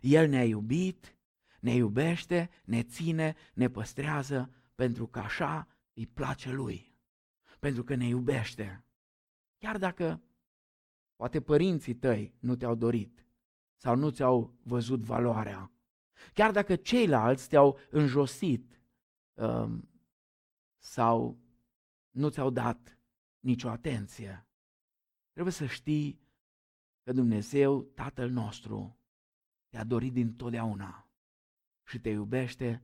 El 0.00 0.28
ne-a 0.28 0.44
iubit, 0.44 1.16
ne 1.60 1.74
iubește, 1.74 2.50
ne 2.64 2.82
ține, 2.82 3.34
ne 3.54 3.68
păstrează, 3.68 4.50
pentru 4.74 5.06
că 5.06 5.18
așa 5.18 5.68
îi 5.94 6.06
place 6.06 6.50
Lui. 6.52 6.96
Pentru 7.58 7.84
că 7.84 7.94
ne 7.94 8.06
iubește. 8.06 8.84
Chiar 9.58 9.78
dacă 9.78 10.22
poate 11.16 11.40
părinții 11.40 11.94
tăi 11.94 12.34
nu 12.38 12.56
te-au 12.56 12.74
dorit 12.74 13.26
sau 13.76 13.96
nu 13.96 14.10
ți-au 14.10 14.58
văzut 14.62 15.00
valoarea, 15.00 15.72
chiar 16.32 16.50
dacă 16.50 16.76
ceilalți 16.76 17.48
te-au 17.48 17.78
înjosit, 17.90 18.80
um, 19.34 19.87
sau 20.78 21.38
nu 22.10 22.28
ți-au 22.28 22.50
dat 22.50 22.98
nicio 23.40 23.68
atenție. 23.68 24.46
Trebuie 25.32 25.52
să 25.52 25.66
știi 25.66 26.20
că 27.02 27.12
Dumnezeu, 27.12 27.82
Tatăl 27.82 28.30
nostru, 28.30 28.98
te-a 29.68 29.84
dorit 29.84 30.12
din 30.12 30.34
totdeauna 30.34 31.08
și 31.84 32.00
te 32.00 32.08
iubește 32.08 32.82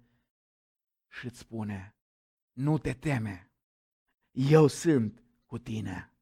și 1.09 1.27
îți 1.27 1.39
spune, 1.39 1.97
nu 2.53 2.79
te 2.79 2.93
teme, 2.93 3.51
eu 4.31 4.67
sunt 4.67 5.25
cu 5.47 5.59
tine. 5.59 6.13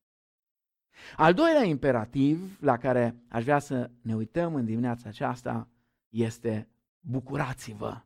Al 1.16 1.35
doilea 1.35 1.64
imperativ 1.64 2.61
la 2.61 2.78
care 2.78 3.22
aș 3.28 3.42
vrea 3.42 3.58
să 3.58 3.90
ne 4.02 4.14
uităm 4.14 4.54
în 4.54 4.64
dimineața 4.64 5.08
aceasta 5.08 5.68
este 6.08 6.68
bucurați-vă. 7.00 8.02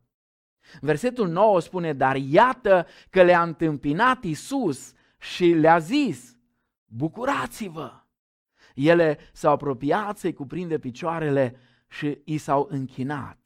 Versetul 0.81 1.29
9 1.29 1.61
spune, 1.61 1.93
dar 1.93 2.17
iată 2.17 2.87
că 3.11 3.23
le-a 3.23 3.43
întâmpinat 3.43 4.25
Isus 4.25 4.93
și 5.19 5.45
le-a 5.45 5.79
zis, 5.79 6.37
bucurați-vă! 6.85 7.93
Ele 8.75 9.19
s-au 9.33 9.53
apropiat 9.53 10.19
să-i 10.19 10.33
cuprinde 10.33 10.79
picioarele 10.79 11.57
și 11.89 12.19
i 12.25 12.37
s-au 12.37 12.67
închinat. 12.71 13.39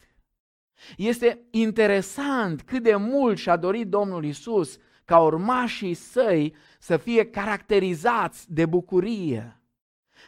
Este 0.96 1.40
interesant 1.50 2.62
cât 2.62 2.83
de 2.83 2.94
mult 2.94 3.38
și-a 3.38 3.56
dorit 3.56 3.88
Domnul 3.88 4.24
Isus 4.24 4.78
ca 5.04 5.18
urmașii 5.18 5.94
săi 5.94 6.54
să 6.78 6.96
fie 6.96 7.24
caracterizați 7.24 8.52
de 8.52 8.66
bucurie. 8.66 9.61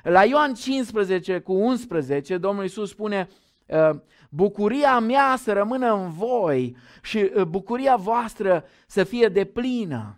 La 0.02 0.24
Ioan 0.24 0.55
15 0.55 1.38
cu 1.38 1.52
11, 1.52 2.38
Domnul 2.38 2.64
Isus 2.64 2.90
spune, 2.90 3.20
ă, 3.20 3.35
bucuria 4.30 4.98
mea 4.98 5.37
să 5.37 5.52
rămână 5.52 5.94
în 5.94 6.11
voi 6.11 6.76
și 7.02 7.30
ă, 7.37 7.44
bucuria 7.44 7.96
voastră 7.96 8.64
să 8.87 9.04
fie 9.04 9.28
deplină. 9.28 10.16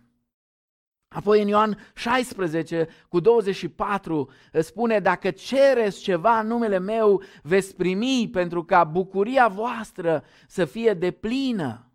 Apoi 1.07 1.41
în 1.41 1.47
Ioan 1.47 1.77
16 1.93 2.87
cu 3.09 3.19
24 3.19 4.29
spune, 4.51 4.99
dacă 4.99 5.31
cereți 5.31 6.01
ceva 6.01 6.39
în 6.39 6.47
numele 6.47 6.79
meu, 6.79 7.21
veți 7.43 7.75
primi 7.75 8.29
pentru 8.31 8.63
ca 8.63 8.83
bucuria 8.83 9.47
voastră 9.47 10.23
să 10.47 10.65
fie 10.65 10.93
deplină. 10.93 11.91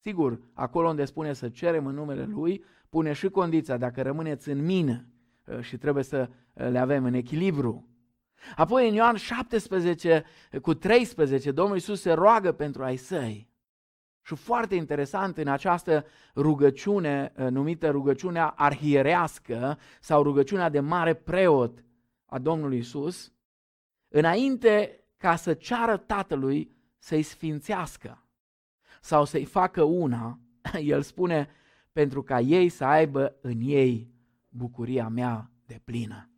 Sigur, 0.00 0.40
acolo 0.52 0.88
unde 0.88 1.04
spune 1.04 1.32
să 1.32 1.48
cerem 1.48 1.86
în 1.86 1.94
numele 1.94 2.24
Lui, 2.24 2.64
pune 2.88 3.12
și 3.12 3.28
condiția, 3.28 3.76
dacă 3.76 4.02
rămâneți 4.02 4.48
în 4.48 4.64
mine 4.64 5.08
ă, 5.48 5.60
și 5.60 5.76
trebuie 5.76 6.04
să 6.04 6.28
ă, 6.58 6.68
le 6.68 6.78
avem 6.78 7.04
în 7.04 7.14
echilibru. 7.14 7.93
Apoi 8.56 8.88
în 8.88 8.94
Ioan 8.94 9.16
17 9.16 10.24
cu 10.62 10.74
13, 10.74 11.50
Domnul 11.50 11.74
Iisus 11.74 12.00
se 12.00 12.12
roagă 12.12 12.52
pentru 12.52 12.82
ai 12.82 12.96
săi. 12.96 13.52
Și 14.22 14.34
foarte 14.34 14.74
interesant 14.74 15.38
în 15.38 15.48
această 15.48 16.06
rugăciune 16.34 17.32
ă, 17.38 17.48
numită 17.48 17.90
rugăciunea 17.90 18.46
arhierească 18.46 19.78
sau 20.00 20.22
rugăciunea 20.22 20.68
de 20.68 20.80
mare 20.80 21.14
preot 21.14 21.84
a 22.24 22.38
Domnului 22.38 22.78
Isus, 22.78 23.32
înainte 24.08 25.04
ca 25.16 25.36
să 25.36 25.54
ceară 25.54 25.96
Tatălui 25.96 26.72
să-i 26.98 27.22
sfințească 27.22 28.26
sau 29.00 29.24
să-i 29.24 29.44
facă 29.44 29.82
una, 29.82 30.38
el 30.94 31.02
spune, 31.02 31.48
pentru 31.92 32.22
ca 32.22 32.40
ei 32.40 32.68
să 32.68 32.84
aibă 32.84 33.36
în 33.40 33.60
ei 33.60 34.14
bucuria 34.48 35.08
mea 35.08 35.50
de 35.66 35.80
plină. 35.84 36.33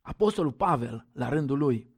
Apostolul 0.00 0.52
Pavel, 0.52 1.06
la 1.12 1.28
rândul 1.28 1.58
lui, 1.58 1.90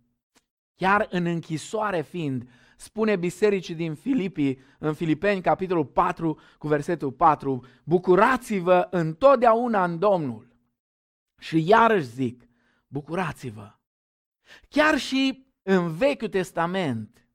chiar 0.74 1.06
în 1.10 1.26
închisoare 1.26 2.02
fiind, 2.02 2.48
spune 2.76 3.16
bisericii 3.16 3.74
din 3.74 3.94
Filipii, 3.94 4.58
în 4.78 4.94
Filipeni, 4.94 5.40
capitolul 5.40 5.84
4, 5.84 6.38
cu 6.58 6.68
versetul 6.68 7.12
4, 7.12 7.64
bucurați-vă 7.84 8.86
întotdeauna 8.90 9.84
în 9.84 9.98
Domnul. 9.98 10.56
Și 11.38 11.68
iarăși 11.68 12.06
zic, 12.06 12.48
bucurați-vă. 12.86 13.72
Chiar 14.68 14.98
și 14.98 15.46
în 15.62 15.92
Vechiul 15.92 16.28
Testament, 16.28 17.26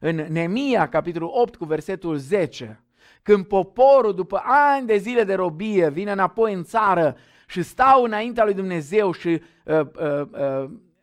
în 0.00 0.16
Nemia, 0.16 0.88
capitolul 0.88 1.30
8, 1.32 1.56
cu 1.56 1.64
versetul 1.64 2.16
10, 2.16 2.84
când 3.22 3.46
poporul, 3.46 4.14
după 4.14 4.42
ani 4.44 4.86
de 4.86 4.96
zile 4.96 5.24
de 5.24 5.34
robie, 5.34 5.90
vine 5.90 6.12
înapoi 6.12 6.52
în 6.52 6.64
țară 6.64 7.16
și 7.46 7.62
stau 7.62 8.02
înaintea 8.02 8.44
lui 8.44 8.54
Dumnezeu 8.54 9.12
și 9.12 9.28
uh, 9.28 9.34
uh, 9.34 9.40
uh, 9.40 9.52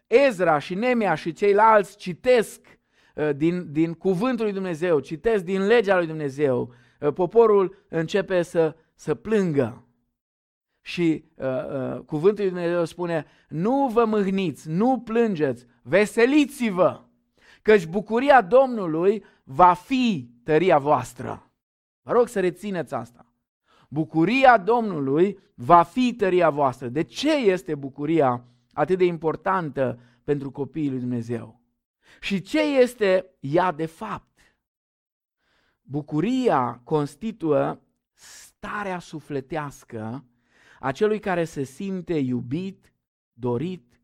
Ezra 0.08 0.60
și 0.60 0.76
Nemia 0.76 1.15
și 1.15 1.34
ceilalți 1.34 1.97
citesc 1.97 2.80
uh, 3.15 3.30
din, 3.36 3.71
din 3.71 3.93
cuvântul 3.93 4.45
lui 4.45 4.54
Dumnezeu, 4.54 5.00
citesc 5.00 5.43
din 5.43 5.65
legea 5.65 5.97
lui 5.97 6.08
Dumnezeu, 6.08 6.74
uh, 7.00 7.13
poporul 7.13 7.86
începe 7.89 8.41
să, 8.41 8.76
să 8.95 9.15
plângă. 9.15 9.86
Și 10.82 11.24
uh, 11.36 11.47
uh, 11.47 12.00
cuvântul 12.06 12.43
lui 12.43 12.54
Dumnezeu 12.54 12.86
spune, 12.86 13.26
nu 13.47 13.89
vă 13.93 14.06
mâhniți, 14.06 14.69
nu 14.69 15.00
plângeți, 15.00 15.65
veseliți-vă! 15.82 17.02
căci 17.62 17.86
bucuria 17.86 18.41
Domnului 18.41 19.24
va 19.43 19.74
fi 19.74 20.30
tăria 20.43 20.78
voastră. 20.78 21.52
Vă 22.02 22.12
rog 22.12 22.28
să 22.28 22.39
rețineți 22.39 22.93
asta. 22.93 23.26
Bucuria 23.89 24.58
Domnului 24.58 25.39
va 25.56 25.84
fi 25.84 26.13
tăria 26.13 26.50
voastră. 26.50 26.88
De 26.88 27.02
ce 27.02 27.36
este 27.36 27.76
bucuria 27.76 28.45
atât 28.74 28.98
de 28.98 29.06
importantă 29.06 30.00
pentru 30.24 30.52
copiii 30.52 30.90
lui 30.90 31.00
Dumnezeu? 31.00 31.62
Și 32.20 32.42
ce 32.42 32.62
este 32.62 33.26
ea 33.40 33.72
de 33.72 33.86
fapt? 33.86 34.40
Bucuria 35.82 36.82
constituă 36.84 37.82
starea 38.14 39.00
sufletească 39.00 40.26
a 40.80 40.92
celui 40.92 41.20
care 41.20 41.44
se 41.44 41.64
simte 41.64 42.14
iubit, 42.14 42.94
dorit 43.34 44.02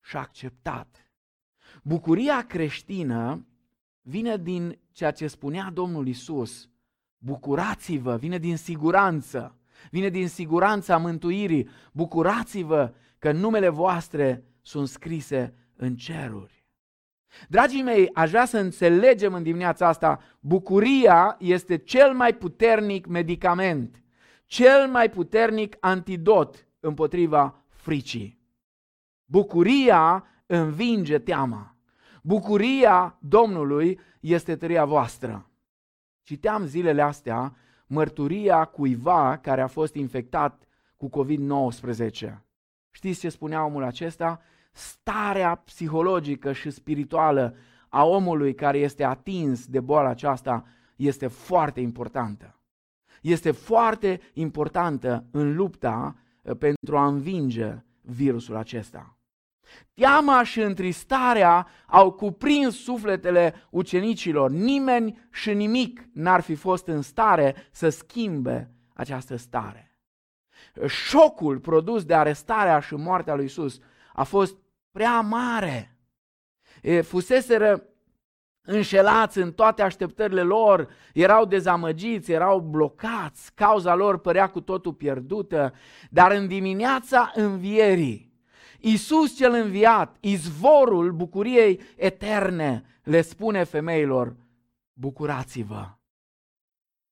și 0.00 0.16
acceptat. 0.16 1.12
Bucuria 1.82 2.46
creștină 2.46 3.46
vine 4.00 4.36
din 4.36 4.78
ceea 4.92 5.10
ce 5.10 5.26
spunea 5.26 5.70
Domnul 5.70 6.06
Isus. 6.06 6.68
Bucurați-vă, 7.18 8.16
vine 8.16 8.38
din 8.38 8.56
siguranță, 8.56 9.58
vine 9.90 10.08
din 10.08 10.28
siguranța 10.28 10.96
mântuirii. 10.96 11.68
Bucurați-vă 11.92 12.94
că 13.18 13.32
numele 13.32 13.68
voastre 13.68 14.44
sunt 14.62 14.88
scrise 14.88 15.54
în 15.76 15.96
ceruri. 15.96 16.66
Dragii 17.48 17.82
mei, 17.82 18.10
aș 18.14 18.30
vrea 18.30 18.44
să 18.44 18.58
înțelegem 18.58 19.34
în 19.34 19.42
dimineața 19.42 19.86
asta, 19.88 20.20
bucuria 20.40 21.36
este 21.38 21.76
cel 21.76 22.12
mai 22.12 22.34
puternic 22.34 23.06
medicament, 23.06 24.02
cel 24.46 24.88
mai 24.88 25.10
puternic 25.10 25.76
antidot 25.80 26.68
împotriva 26.80 27.64
fricii. 27.68 28.40
Bucuria 29.24 30.24
învinge 30.46 31.18
teama. 31.18 31.76
Bucuria 32.22 33.18
Domnului 33.20 34.00
este 34.20 34.56
tăria 34.56 34.84
voastră. 34.84 35.50
Citeam 36.22 36.64
zilele 36.64 37.02
astea 37.02 37.56
mărturia 37.86 38.64
cuiva 38.64 39.38
care 39.38 39.60
a 39.60 39.66
fost 39.66 39.94
infectat 39.94 40.62
cu 40.96 41.10
COVID-19. 41.10 42.47
Știți 42.98 43.20
ce 43.20 43.28
spunea 43.28 43.64
omul 43.64 43.82
acesta? 43.82 44.40
Starea 44.72 45.54
psihologică 45.54 46.52
și 46.52 46.70
spirituală 46.70 47.56
a 47.88 48.04
omului 48.04 48.54
care 48.54 48.78
este 48.78 49.04
atins 49.04 49.66
de 49.66 49.80
boala 49.80 50.08
aceasta 50.08 50.64
este 50.96 51.26
foarte 51.26 51.80
importantă. 51.80 52.60
Este 53.22 53.50
foarte 53.50 54.20
importantă 54.32 55.24
în 55.30 55.54
lupta 55.54 56.16
uh, 56.42 56.56
pentru 56.56 56.96
a 56.96 57.06
învinge 57.06 57.84
virusul 58.00 58.56
acesta. 58.56 59.18
Teama 59.94 60.42
și 60.42 60.60
întristarea 60.60 61.66
au 61.86 62.12
cuprins 62.12 62.76
sufletele 62.82 63.54
ucenicilor. 63.70 64.50
Nimeni 64.50 65.28
și 65.30 65.54
nimic 65.54 66.08
n-ar 66.12 66.40
fi 66.40 66.54
fost 66.54 66.86
în 66.86 67.02
stare 67.02 67.54
să 67.70 67.88
schimbe 67.88 68.70
această 68.94 69.36
stare. 69.36 69.87
Șocul 70.86 71.58
produs 71.58 72.04
de 72.04 72.14
arestarea 72.14 72.80
și 72.80 72.94
moartea 72.94 73.34
lui 73.34 73.44
Isus 73.44 73.78
a 74.12 74.22
fost 74.22 74.56
prea 74.90 75.20
mare. 75.20 75.96
Fuseseră 77.02 77.82
înșelați 78.62 79.38
în 79.38 79.52
toate 79.52 79.82
așteptările 79.82 80.42
lor, 80.42 80.88
erau 81.14 81.44
dezamăgiți, 81.44 82.32
erau 82.32 82.60
blocați, 82.60 83.54
cauza 83.54 83.94
lor 83.94 84.18
părea 84.18 84.50
cu 84.50 84.60
totul 84.60 84.94
pierdută, 84.94 85.74
dar 86.10 86.30
în 86.30 86.46
dimineața 86.46 87.32
învierii, 87.34 88.28
Iisus 88.80 89.36
cel 89.36 89.52
înviat, 89.52 90.16
izvorul 90.20 91.12
bucuriei 91.12 91.80
eterne, 91.96 93.00
le 93.02 93.20
spune 93.20 93.64
femeilor, 93.64 94.36
bucurați-vă. 94.92 95.96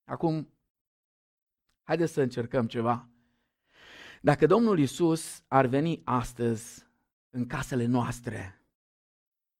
Acum, 0.04 0.48
haideți 1.82 2.12
să 2.12 2.20
încercăm 2.20 2.66
ceva. 2.66 3.08
Dacă 4.26 4.46
Domnul 4.46 4.78
Iisus 4.78 5.42
ar 5.48 5.66
veni 5.66 6.00
astăzi 6.04 6.86
în 7.30 7.46
casele 7.46 7.84
noastre, 7.84 8.66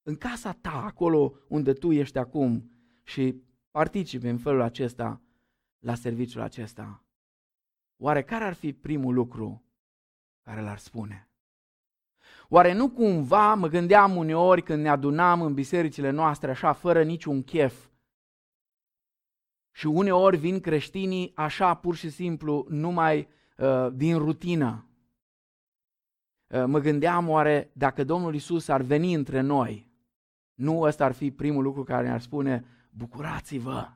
în 0.02 0.16
casa 0.16 0.52
ta, 0.52 0.84
acolo 0.84 1.32
unde 1.48 1.72
tu 1.72 1.92
ești 1.92 2.18
acum 2.18 2.70
și 3.02 3.42
participi 3.70 4.26
în 4.26 4.38
felul 4.38 4.60
acesta 4.60 5.20
la 5.78 5.94
serviciul 5.94 6.40
acesta, 6.40 7.04
oare 7.96 8.22
care 8.22 8.44
ar 8.44 8.52
fi 8.52 8.72
primul 8.72 9.14
lucru 9.14 9.64
care 10.42 10.60
l-ar 10.60 10.78
spune? 10.78 11.30
Oare 12.48 12.72
nu 12.72 12.90
cumva 12.90 13.54
mă 13.54 13.68
gândeam 13.68 14.16
uneori 14.16 14.62
când 14.62 14.82
ne 14.82 14.88
adunam 14.88 15.42
în 15.42 15.54
bisericile 15.54 16.10
noastre 16.10 16.50
așa 16.50 16.72
fără 16.72 17.02
niciun 17.02 17.42
chef 17.42 17.88
și 19.70 19.86
uneori 19.86 20.36
vin 20.36 20.60
creștinii 20.60 21.32
așa 21.34 21.74
pur 21.74 21.94
și 21.94 22.10
simplu 22.10 22.66
numai 22.68 23.34
uh, 23.56 23.88
din 23.92 24.18
rutină. 24.18 24.86
Uh, 26.46 26.64
mă 26.66 26.78
gândeam 26.78 27.28
oare 27.28 27.70
dacă 27.72 28.04
Domnul 28.04 28.34
Isus 28.34 28.68
ar 28.68 28.80
veni 28.80 29.14
între 29.14 29.40
noi, 29.40 29.90
nu 30.54 30.80
ăsta 30.80 31.04
ar 31.04 31.12
fi 31.12 31.30
primul 31.30 31.62
lucru 31.62 31.82
care 31.82 32.06
ne-ar 32.06 32.20
spune 32.20 32.64
bucurați-vă. 32.90 33.88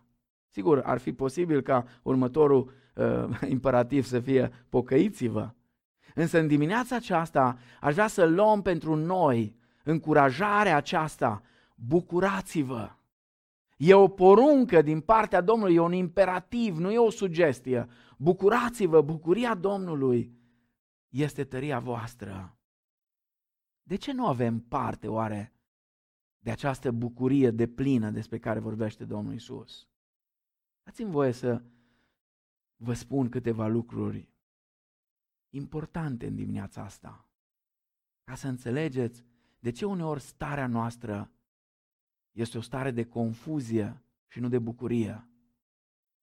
Sigur, 0.49 0.81
ar 0.85 0.99
fi 0.99 1.13
posibil 1.13 1.61
ca 1.61 1.85
următorul 2.03 2.73
uh, 2.95 3.41
imperativ 3.49 4.05
să 4.05 4.21
fie 4.21 4.53
pocăiți-vă. 4.69 5.51
Însă 6.15 6.39
în 6.39 6.47
dimineața 6.47 6.97
aceasta 6.97 7.59
aș 7.81 7.93
vrea 7.93 8.07
să 8.07 8.25
luăm 8.25 8.63
pentru 8.63 8.95
noi 8.95 9.57
încurajarea 9.85 10.77
aceasta, 10.77 11.43
bucurați-vă. 11.75 12.91
E 13.77 13.95
o 13.95 14.09
poruncă 14.09 14.83
din 14.83 15.01
partea 15.01 15.41
Domnului, 15.41 15.75
e 15.75 15.81
un 15.81 15.93
imperativ, 15.93 16.79
nu 16.79 16.91
e 16.91 16.99
o 16.99 17.11
sugestie. 17.11 17.89
Bucurați-vă, 18.23 19.01
bucuria 19.01 19.55
Domnului 19.55 20.39
este 21.09 21.45
tăria 21.45 21.79
voastră. 21.79 22.59
De 23.83 23.97
ce 23.97 24.13
nu 24.13 24.27
avem 24.27 24.61
parte, 24.61 25.09
oare, 25.09 25.53
de 26.39 26.51
această 26.51 26.91
bucurie 26.91 27.51
de 27.51 27.69
plină 27.69 28.11
despre 28.11 28.39
care 28.39 28.59
vorbește 28.59 29.05
Domnul 29.05 29.35
Isus? 29.35 29.89
Dați-mi 30.83 31.11
voie 31.11 31.33
să 31.33 31.63
vă 32.77 32.93
spun 32.93 33.29
câteva 33.29 33.67
lucruri 33.67 34.29
importante 35.51 36.27
în 36.27 36.35
dimineața 36.35 36.83
asta, 36.83 37.29
ca 38.25 38.35
să 38.35 38.49
înțelegeți 38.49 39.25
de 39.59 39.71
ce 39.71 39.85
uneori 39.85 40.21
starea 40.21 40.67
noastră 40.67 41.31
este 42.33 42.59
o 42.59 42.61
stare 42.61 42.91
de 42.91 43.05
confuzie 43.05 44.03
și 44.27 44.41
nu 44.41 44.49
de 44.49 44.59
bucurie. 44.59 45.29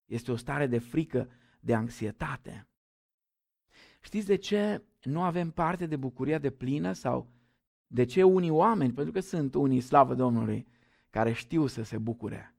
Este 0.05 0.31
o 0.31 0.35
stare 0.35 0.67
de 0.67 0.79
frică, 0.79 1.29
de 1.67 1.75
anxietate. 1.75 2.67
Știți 4.01 4.25
de 4.25 4.35
ce 4.35 4.83
nu 5.03 5.21
avem 5.21 5.51
parte 5.51 5.85
de 5.85 5.95
bucuria 5.95 6.37
de 6.37 6.49
plină 6.49 6.93
sau 6.93 7.31
de 7.87 8.03
ce 8.03 8.23
unii 8.23 8.49
oameni, 8.49 8.93
pentru 8.93 9.13
că 9.13 9.19
sunt 9.19 9.53
unii, 9.53 9.81
slavă 9.81 10.15
Domnului, 10.15 10.67
care 11.09 11.31
știu 11.31 11.65
să 11.65 11.83
se 11.83 11.97
bucure 11.97 12.55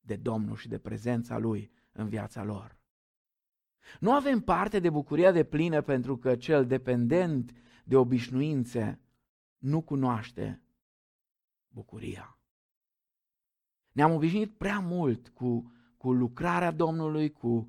de 0.00 0.16
Domnul 0.16 0.56
și 0.56 0.68
de 0.68 0.78
prezența 0.78 1.38
Lui 1.38 1.70
în 1.92 2.08
viața 2.08 2.44
lor. 2.44 2.78
Nu 4.00 4.12
avem 4.12 4.40
parte 4.40 4.78
de 4.78 4.90
bucuria 4.90 5.32
de 5.32 5.44
plină 5.44 5.82
pentru 5.82 6.16
că 6.16 6.36
cel 6.36 6.66
dependent 6.66 7.52
de 7.84 7.96
obișnuințe 7.96 9.00
nu 9.58 9.80
cunoaște 9.80 10.62
bucuria. 11.68 12.38
Ne-am 13.92 14.12
obișnuit 14.12 14.56
prea 14.56 14.78
mult 14.78 15.28
cu, 15.28 15.72
cu 15.96 16.12
lucrarea 16.12 16.70
Domnului, 16.70 17.30
cu 17.30 17.48
uh, 17.48 17.66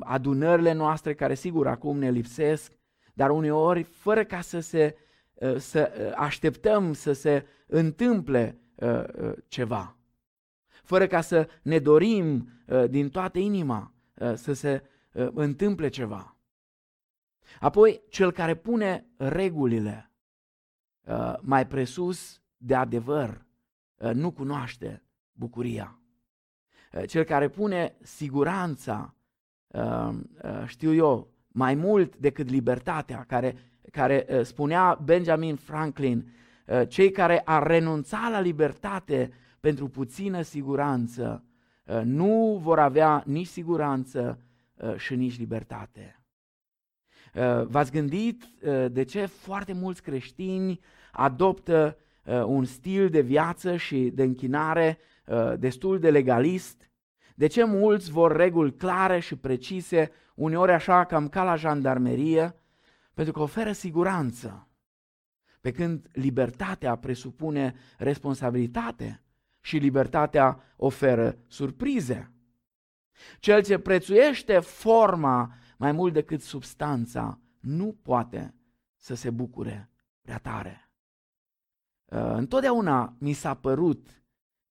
adunările 0.00 0.72
noastre, 0.72 1.14
care 1.14 1.34
sigur 1.34 1.66
acum 1.66 1.98
ne 1.98 2.10
lipsesc, 2.10 2.72
dar 3.14 3.30
uneori, 3.30 3.82
fără 3.82 4.24
ca 4.24 4.40
să 4.40 4.60
se 4.60 4.96
uh, 5.34 5.56
să 5.56 5.92
uh, 5.98 6.12
așteptăm 6.16 6.92
să 6.92 7.12
se 7.12 7.46
întâmple 7.66 8.60
uh, 8.74 9.04
uh, 9.20 9.32
ceva, 9.48 9.96
fără 10.82 11.06
ca 11.06 11.20
să 11.20 11.48
ne 11.62 11.78
dorim 11.78 12.48
uh, 12.66 12.88
din 12.90 13.08
toată 13.08 13.38
inima 13.38 13.94
uh, 14.14 14.34
să 14.34 14.52
se 14.52 14.82
uh, 15.12 15.28
întâmple 15.34 15.88
ceva. 15.88 16.36
Apoi, 17.60 18.02
cel 18.08 18.32
care 18.32 18.54
pune 18.54 19.06
regulile 19.16 20.10
uh, 21.04 21.34
mai 21.40 21.66
presus 21.66 22.42
de 22.56 22.74
adevăr 22.74 23.46
uh, 23.96 24.10
nu 24.10 24.30
cunoaște 24.30 25.02
bucuria. 25.32 25.96
Eh, 26.92 27.08
cel 27.08 27.24
care 27.24 27.48
pune 27.48 27.96
siguranța, 28.00 28.94
eh, 28.96 29.10
eh, 29.12 29.21
știu 30.66 30.94
eu, 30.94 31.30
mai 31.48 31.74
mult 31.74 32.16
decât 32.16 32.50
libertatea, 32.50 33.24
care, 33.28 33.56
care 33.90 34.26
spunea 34.42 34.98
Benjamin 35.04 35.56
Franklin, 35.56 36.32
cei 36.88 37.10
care 37.10 37.40
ar 37.44 37.66
renunța 37.66 38.28
la 38.30 38.40
libertate 38.40 39.30
pentru 39.60 39.88
puțină 39.88 40.42
siguranță, 40.42 41.44
nu 42.04 42.58
vor 42.62 42.78
avea 42.78 43.22
nici 43.26 43.46
siguranță 43.46 44.38
și 44.96 45.14
nici 45.14 45.38
libertate. 45.38 46.22
V-ați 47.64 47.90
gândit 47.90 48.44
de 48.90 49.04
ce 49.04 49.26
foarte 49.26 49.72
mulți 49.72 50.02
creștini 50.02 50.80
adoptă 51.12 51.96
un 52.46 52.64
stil 52.64 53.08
de 53.08 53.20
viață 53.20 53.76
și 53.76 54.10
de 54.14 54.22
închinare 54.22 54.98
Uh, 55.26 55.52
destul 55.58 55.98
de 55.98 56.10
legalist? 56.10 56.90
De 57.34 57.46
ce 57.46 57.64
mulți 57.64 58.10
vor 58.10 58.36
reguli 58.36 58.76
clare 58.76 59.20
și 59.20 59.36
precise, 59.36 60.10
uneori 60.34 60.72
așa 60.72 61.04
cam 61.04 61.28
ca 61.28 61.44
la 61.44 61.56
jandarmerie? 61.56 62.54
Pentru 63.14 63.32
că 63.32 63.40
oferă 63.40 63.72
siguranță. 63.72 64.68
Pe 65.60 65.70
când 65.70 66.08
libertatea 66.12 66.96
presupune 66.96 67.74
responsabilitate 67.98 69.22
și 69.60 69.76
libertatea 69.76 70.74
oferă 70.76 71.38
surprize. 71.46 72.32
Cel 73.38 73.62
ce 73.62 73.78
prețuiește 73.78 74.58
forma 74.58 75.54
mai 75.76 75.92
mult 75.92 76.12
decât 76.12 76.40
substanța 76.40 77.40
nu 77.60 77.96
poate 78.02 78.54
să 78.96 79.14
se 79.14 79.30
bucure 79.30 79.90
prea 80.22 80.38
tare. 80.38 80.90
Uh, 82.04 82.32
întotdeauna 82.34 83.16
mi 83.18 83.32
s-a 83.32 83.54
părut 83.54 84.21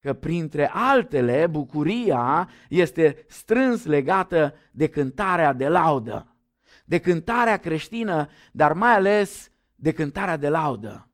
că 0.01 0.13
printre 0.13 0.71
altele 0.73 1.47
bucuria 1.47 2.49
este 2.69 3.25
strâns 3.29 3.85
legată 3.85 4.55
de 4.71 4.89
cântarea 4.89 5.53
de 5.53 5.69
laudă, 5.69 6.37
de 6.85 6.99
cântarea 6.99 7.57
creștină, 7.57 8.29
dar 8.53 8.73
mai 8.73 8.95
ales 8.95 9.51
de 9.75 9.93
cântarea 9.93 10.37
de 10.37 10.49
laudă. 10.49 11.09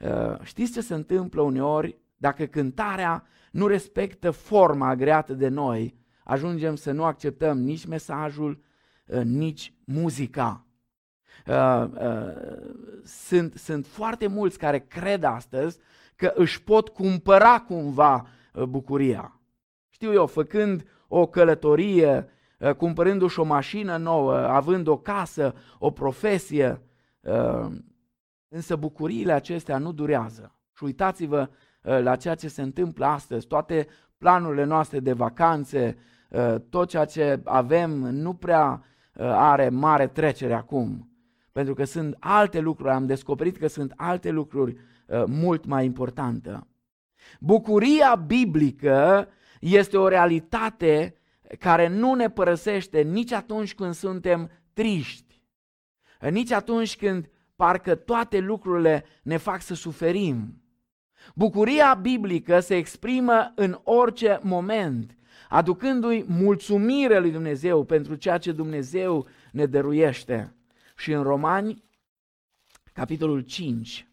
Uh, 0.00 0.40
știți 0.42 0.72
ce 0.72 0.80
se 0.80 0.94
întâmplă 0.94 1.42
uneori 1.42 1.98
dacă 2.16 2.46
cântarea 2.46 3.26
nu 3.50 3.66
respectă 3.66 4.30
forma 4.30 4.88
agreată 4.88 5.34
de 5.34 5.48
noi, 5.48 5.96
ajungem 6.24 6.74
să 6.74 6.92
nu 6.92 7.04
acceptăm 7.04 7.58
nici 7.58 7.86
mesajul, 7.86 8.62
uh, 9.06 9.22
nici 9.22 9.72
muzica. 9.84 10.66
Uh, 11.46 11.88
sunt, 13.04 13.54
sunt 13.54 13.86
foarte 13.86 14.26
mulți 14.26 14.58
care 14.58 14.78
cred 14.78 15.22
astăzi 15.22 15.78
că 16.18 16.32
își 16.34 16.62
pot 16.62 16.88
cumpăra 16.88 17.60
cumva 17.60 18.26
uh, 18.52 18.62
bucuria. 18.62 19.40
Știu 19.88 20.12
eu, 20.12 20.26
făcând 20.26 20.84
o 21.08 21.26
călătorie, 21.26 22.28
uh, 22.58 22.74
cumpărându-și 22.74 23.40
o 23.40 23.44
mașină 23.44 23.96
nouă, 23.96 24.34
având 24.34 24.86
o 24.86 24.96
casă, 24.96 25.54
o 25.78 25.90
profesie, 25.90 26.82
uh, 27.20 27.66
însă 28.48 28.76
bucuriile 28.76 29.32
acestea 29.32 29.78
nu 29.78 29.92
durează. 29.92 30.54
Și 30.76 30.84
uitați-vă 30.84 31.48
la 31.80 32.16
ceea 32.16 32.34
ce 32.34 32.48
se 32.48 32.62
întâmplă 32.62 33.06
astăzi, 33.06 33.46
toate 33.46 33.86
planurile 34.18 34.64
noastre 34.64 35.00
de 35.00 35.12
vacanțe, 35.12 35.98
tot 36.68 36.88
ceea 36.88 37.04
ce 37.04 37.40
avem 37.44 37.90
nu 37.90 38.34
prea 38.34 38.82
are 39.18 39.68
mare 39.68 40.06
trecere 40.06 40.54
acum. 40.54 41.10
Pentru 41.52 41.74
că 41.74 41.84
sunt 41.84 42.16
alte 42.18 42.60
lucruri, 42.60 42.90
am 42.90 43.06
descoperit 43.06 43.56
că 43.56 43.66
sunt 43.66 43.92
alte 43.96 44.30
lucruri 44.30 44.72
Uh, 44.72 44.96
mult 45.26 45.64
mai 45.64 45.84
importantă. 45.84 46.66
Bucuria 47.40 48.14
biblică 48.14 49.28
este 49.60 49.96
o 49.96 50.08
realitate 50.08 51.14
care 51.58 51.88
nu 51.88 52.14
ne 52.14 52.30
părăsește 52.30 53.00
nici 53.02 53.32
atunci 53.32 53.74
când 53.74 53.94
suntem 53.94 54.50
triști, 54.72 55.42
nici 56.30 56.50
atunci 56.50 56.96
când 56.96 57.30
parcă 57.56 57.94
toate 57.94 58.38
lucrurile 58.38 59.04
ne 59.22 59.36
fac 59.36 59.62
să 59.62 59.74
suferim. 59.74 60.62
Bucuria 61.34 61.94
biblică 61.94 62.60
se 62.60 62.76
exprimă 62.76 63.52
în 63.54 63.80
orice 63.82 64.38
moment, 64.42 65.16
aducându-i 65.48 66.24
mulțumire 66.28 67.18
lui 67.18 67.30
Dumnezeu 67.30 67.84
pentru 67.84 68.14
ceea 68.14 68.38
ce 68.38 68.52
Dumnezeu 68.52 69.26
ne 69.52 69.66
dăruiește. 69.66 70.54
Și 70.96 71.12
în 71.12 71.22
Romani, 71.22 71.84
capitolul 72.92 73.40
5, 73.40 74.07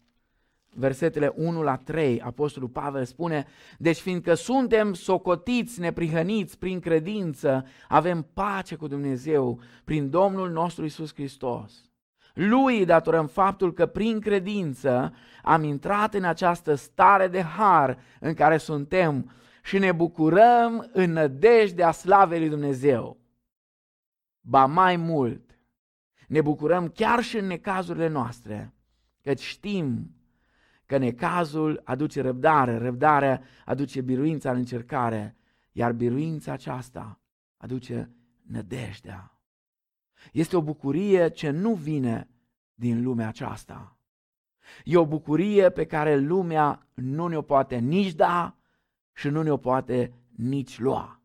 versetele 0.76 1.32
1 1.34 1.62
la 1.62 1.76
3, 1.76 2.20
Apostolul 2.20 2.68
Pavel 2.68 3.04
spune, 3.04 3.46
deci 3.78 3.98
fiindcă 3.98 4.34
suntem 4.34 4.94
socotiți, 4.94 5.80
neprihăniți 5.80 6.58
prin 6.58 6.80
credință, 6.80 7.66
avem 7.88 8.26
pace 8.34 8.74
cu 8.74 8.86
Dumnezeu 8.86 9.60
prin 9.84 10.10
Domnul 10.10 10.50
nostru 10.50 10.84
Isus 10.84 11.14
Hristos. 11.14 11.90
Lui 12.34 12.84
datorăm 12.84 13.26
faptul 13.26 13.72
că 13.72 13.86
prin 13.86 14.20
credință 14.20 15.14
am 15.42 15.62
intrat 15.62 16.14
în 16.14 16.24
această 16.24 16.74
stare 16.74 17.28
de 17.28 17.42
har 17.42 17.98
în 18.20 18.34
care 18.34 18.56
suntem 18.56 19.30
și 19.62 19.78
ne 19.78 19.92
bucurăm 19.92 20.90
în 20.92 21.12
nădejdea 21.12 21.90
slavei 21.90 22.38
lui 22.38 22.48
Dumnezeu. 22.48 23.16
ba 24.40 24.66
mai 24.66 24.96
mult, 24.96 25.58
ne 26.28 26.40
bucurăm 26.40 26.88
chiar 26.88 27.22
și 27.22 27.36
în 27.36 27.46
necazurile 27.46 28.08
noastre, 28.08 28.74
căci 29.22 29.40
știm 29.40 30.15
că 30.86 30.98
necazul 30.98 31.80
aduce 31.84 32.20
răbdare, 32.20 32.76
răbdarea 32.76 33.42
aduce 33.64 34.00
biruința 34.00 34.50
în 34.50 34.56
încercare, 34.56 35.36
iar 35.72 35.92
biruința 35.92 36.52
aceasta 36.52 37.20
aduce 37.56 38.10
nădejdea. 38.42 39.40
Este 40.32 40.56
o 40.56 40.62
bucurie 40.62 41.28
ce 41.28 41.50
nu 41.50 41.74
vine 41.74 42.28
din 42.74 43.02
lumea 43.02 43.28
aceasta. 43.28 43.96
E 44.84 44.96
o 44.96 45.06
bucurie 45.06 45.70
pe 45.70 45.84
care 45.84 46.16
lumea 46.16 46.86
nu 46.94 47.26
ne-o 47.26 47.42
poate 47.42 47.76
nici 47.76 48.14
da 48.14 48.56
și 49.12 49.28
nu 49.28 49.42
ne-o 49.42 49.56
poate 49.56 50.12
nici 50.36 50.78
lua. 50.78 51.20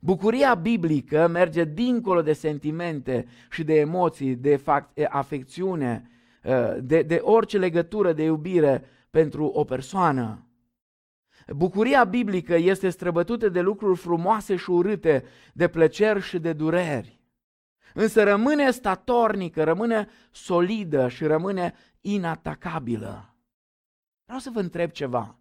Bucuria 0.00 0.54
biblică 0.54 1.26
merge 1.26 1.64
dincolo 1.64 2.22
de 2.22 2.32
sentimente 2.32 3.26
și 3.50 3.64
de 3.64 3.74
emoții, 3.74 4.36
de 4.36 4.62
afecțiune, 5.08 6.02
ă, 6.04 6.08
de, 6.80 7.02
de 7.02 7.20
orice 7.22 7.58
legătură 7.58 8.12
de 8.12 8.22
iubire 8.22 8.84
pentru 9.10 9.44
o 9.44 9.64
persoană. 9.64 10.44
Bucuria 11.48 12.04
biblică 12.04 12.54
este 12.54 12.88
străbătută 12.88 13.48
de 13.48 13.60
lucruri 13.60 13.98
frumoase 13.98 14.56
și 14.56 14.70
urâte, 14.70 15.24
de 15.52 15.68
plăceri 15.68 16.20
și 16.20 16.38
de 16.38 16.52
dureri. 16.52 17.20
Însă 17.94 18.22
rămâne 18.22 18.70
statornică, 18.70 19.64
rămâne 19.64 20.08
solidă 20.30 21.08
și 21.08 21.24
rămâne 21.24 21.74
inatacabilă. 22.00 23.34
Vreau 24.24 24.38
să 24.38 24.50
vă 24.52 24.60
întreb 24.60 24.90
ceva. 24.90 25.34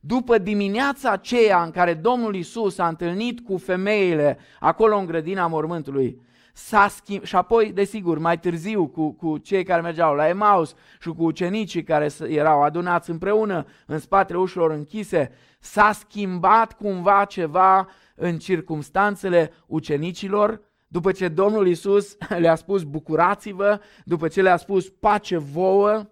După 0.00 0.38
dimineața 0.38 1.10
aceea 1.10 1.62
în 1.62 1.70
care 1.70 1.94
Domnul 1.94 2.34
Isus 2.34 2.78
a 2.78 2.88
întâlnit 2.88 3.40
cu 3.40 3.56
femeile 3.56 4.38
acolo 4.60 4.96
în 4.96 5.06
grădina 5.06 5.46
mormântului, 5.46 6.22
s-a 6.52 6.88
schimb... 6.88 7.24
și 7.24 7.36
apoi, 7.36 7.72
desigur, 7.72 8.18
mai 8.18 8.38
târziu 8.38 8.86
cu, 8.86 9.12
cu 9.12 9.38
cei 9.38 9.64
care 9.64 9.80
mergeau 9.80 10.14
la 10.14 10.28
Emaus 10.28 10.74
și 11.00 11.08
cu 11.08 11.24
ucenicii 11.24 11.82
care 11.82 12.08
erau 12.28 12.62
adunați 12.62 13.10
împreună 13.10 13.66
în 13.86 13.98
spatele 13.98 14.38
ușilor 14.38 14.70
închise, 14.70 15.32
s-a 15.60 15.92
schimbat 15.92 16.72
cumva 16.72 17.24
ceva 17.24 17.88
în 18.14 18.38
circumstanțele 18.38 19.52
ucenicilor, 19.66 20.60
după 20.88 21.12
ce 21.12 21.28
Domnul 21.28 21.66
Isus 21.66 22.16
le-a 22.42 22.54
spus 22.54 22.82
bucurați-vă, 22.82 23.80
după 24.04 24.28
ce 24.28 24.42
le-a 24.42 24.56
spus 24.56 24.88
pace 24.88 25.36
vouă, 25.36 26.06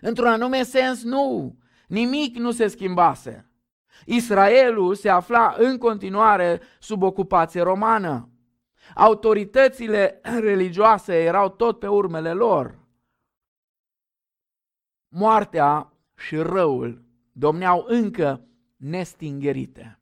într-un 0.00 0.26
anume 0.26 0.62
sens 0.62 1.02
nu, 1.02 1.56
nimic 1.88 2.36
nu 2.36 2.50
se 2.50 2.66
schimbase. 2.66 3.50
Israelul 4.04 4.94
se 4.94 5.08
afla 5.08 5.54
în 5.58 5.78
continuare 5.78 6.60
sub 6.78 7.02
ocupație 7.02 7.62
romană. 7.62 8.30
Autoritățile 8.94 10.20
religioase 10.22 11.22
erau 11.22 11.48
tot 11.48 11.78
pe 11.78 11.86
urmele 11.86 12.32
lor. 12.32 12.78
Moartea 15.08 15.92
și 16.14 16.36
răul 16.36 17.04
domneau 17.32 17.84
încă 17.88 18.46
nestingerite, 18.76 20.00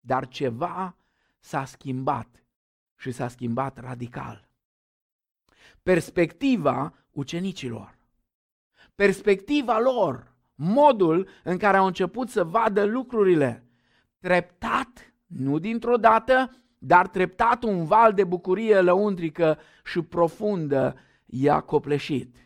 dar 0.00 0.28
ceva 0.28 0.96
s-a 1.38 1.64
schimbat 1.64 2.44
și 2.96 3.10
s-a 3.10 3.28
schimbat 3.28 3.78
radical. 3.78 4.48
Perspectiva 5.82 6.94
ucenicilor, 7.10 7.98
perspectiva 8.94 9.78
lor, 9.78 10.34
modul 10.54 11.28
în 11.44 11.58
care 11.58 11.76
au 11.76 11.86
început 11.86 12.28
să 12.28 12.44
vadă 12.44 12.84
lucrurile, 12.84 13.66
treptat, 14.18 15.14
nu 15.26 15.58
dintr-o 15.58 15.96
dată, 15.96 16.63
dar 16.86 17.08
treptat 17.08 17.62
un 17.62 17.84
val 17.84 18.12
de 18.12 18.24
bucurie 18.24 18.80
lăuntrică 18.80 19.58
și 19.84 20.02
profundă 20.02 20.96
i-a 21.26 21.60
copleșit. 21.60 22.36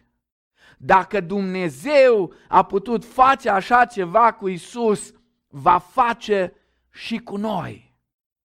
Dacă 0.79 1.20
Dumnezeu 1.20 2.33
a 2.48 2.62
putut 2.62 3.05
face 3.05 3.51
așa 3.51 3.85
ceva 3.85 4.33
cu 4.33 4.48
Isus, 4.48 5.12
va 5.48 5.79
face 5.79 6.53
și 6.90 7.18
cu 7.18 7.37
noi. 7.37 7.96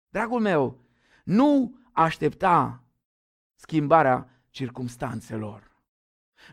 Dragul 0.09 0.41
meu, 0.41 0.79
nu 1.25 1.75
aștepta 1.93 2.83
schimbarea 3.55 4.29
circumstanțelor. 4.51 5.71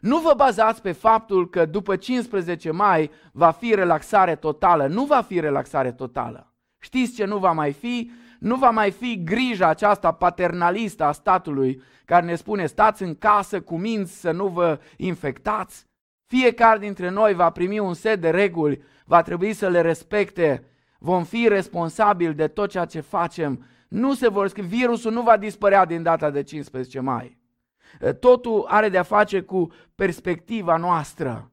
Nu 0.01 0.19
vă 0.19 0.33
bazați 0.37 0.81
pe 0.81 0.91
faptul 0.91 1.49
că 1.49 1.65
după 1.65 1.95
15 1.95 2.71
mai 2.71 3.11
va 3.31 3.51
fi 3.51 3.75
relaxare 3.75 4.35
totală. 4.35 4.87
Nu 4.87 5.05
va 5.05 5.21
fi 5.21 5.39
relaxare 5.39 5.91
totală. 5.91 6.53
Știți 6.79 7.13
ce 7.13 7.25
nu 7.25 7.37
va 7.37 7.51
mai 7.51 7.73
fi? 7.73 8.11
Nu 8.39 8.55
va 8.55 8.69
mai 8.69 8.91
fi 8.91 9.23
grija 9.23 9.67
aceasta 9.67 10.11
paternalistă 10.11 11.03
a 11.03 11.11
statului 11.11 11.81
care 12.05 12.25
ne 12.25 12.35
spune 12.35 12.65
stați 12.65 13.03
în 13.03 13.15
casă 13.15 13.61
cu 13.61 13.77
minți 13.77 14.19
să 14.19 14.31
nu 14.31 14.47
vă 14.47 14.79
infectați. 14.97 15.83
Fiecare 16.25 16.79
dintre 16.79 17.09
noi 17.09 17.33
va 17.33 17.49
primi 17.49 17.79
un 17.79 17.93
set 17.93 18.21
de 18.21 18.29
reguli, 18.29 18.81
va 19.05 19.21
trebui 19.21 19.53
să 19.53 19.67
le 19.67 19.81
respecte, 19.81 20.63
vom 20.99 21.23
fi 21.23 21.47
responsabili 21.47 22.33
de 22.33 22.47
tot 22.47 22.69
ceea 22.69 22.85
ce 22.85 22.99
facem. 22.99 23.65
Nu 23.87 24.13
se 24.13 24.29
vor 24.29 24.47
scrie, 24.47 24.65
virusul 24.65 25.11
nu 25.11 25.21
va 25.21 25.37
dispărea 25.37 25.85
din 25.85 26.03
data 26.03 26.29
de 26.29 26.43
15 26.43 26.99
mai. 26.99 27.37
Totul 28.19 28.65
are 28.67 28.89
de-a 28.89 29.03
face 29.03 29.41
cu 29.41 29.67
perspectiva 29.95 30.77
noastră 30.77 31.51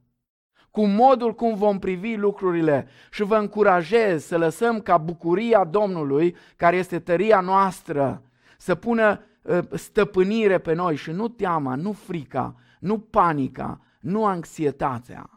cu 0.76 0.86
modul 0.86 1.34
cum 1.34 1.54
vom 1.54 1.78
privi 1.78 2.16
lucrurile 2.16 2.88
și 3.10 3.22
vă 3.22 3.36
încurajez 3.36 4.24
să 4.24 4.38
lăsăm 4.38 4.80
ca 4.80 4.98
bucuria 4.98 5.64
Domnului, 5.64 6.36
care 6.56 6.76
este 6.76 6.98
tăria 6.98 7.40
noastră, 7.40 8.22
să 8.58 8.74
pună 8.74 9.24
ă, 9.46 9.66
stăpânire 9.76 10.58
pe 10.58 10.72
noi 10.72 10.96
și 10.96 11.10
nu 11.10 11.28
teama, 11.28 11.74
nu 11.74 11.92
frica, 11.92 12.54
nu 12.80 12.98
panica, 12.98 13.80
nu 14.00 14.26
anxietatea. 14.26 15.30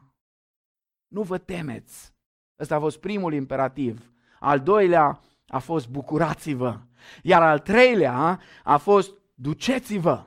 Nu 1.08 1.22
vă 1.22 1.38
temeți. 1.38 2.14
Ăsta 2.60 2.76
a 2.76 2.80
fost 2.80 3.00
primul 3.00 3.34
imperativ. 3.34 4.12
Al 4.40 4.60
doilea 4.60 5.20
a 5.48 5.60
fost 5.60 5.90
bucurați-vă. 5.90 6.80
Iar 7.24 7.42
al 7.42 7.60
treilea 7.60 8.40
a 8.64 8.78
fost 8.78 9.14
duceți-vă. 9.34 10.26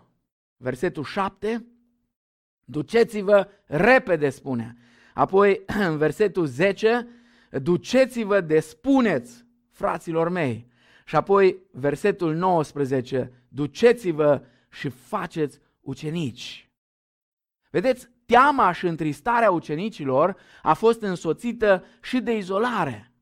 Versetul 0.57 1.05
7. 1.05 1.67
Duceți-vă 2.65 3.49
repede, 3.67 4.31
spune. 4.31 4.77
Apoi, 5.15 5.63
în 5.89 5.97
versetul 5.97 6.47
10, 6.47 7.09
duceți-vă 7.51 8.41
de 8.41 8.61
spuneți, 8.61 9.45
fraților 9.71 10.29
mei. 10.29 10.71
Și 11.05 11.17
apoi, 11.17 11.57
versetul 11.71 12.35
19, 12.35 13.33
duceți-vă 13.49 14.43
și 14.71 14.89
faceți 14.89 15.61
ucenici. 15.81 16.71
Vedeți, 17.71 18.09
teama 18.27 18.73
și 18.73 18.87
întristarea 18.87 19.51
ucenicilor 19.51 20.37
a 20.63 20.73
fost 20.73 21.03
însoțită 21.03 21.85
și 22.03 22.21
de 22.21 22.37
izolare. 22.37 23.13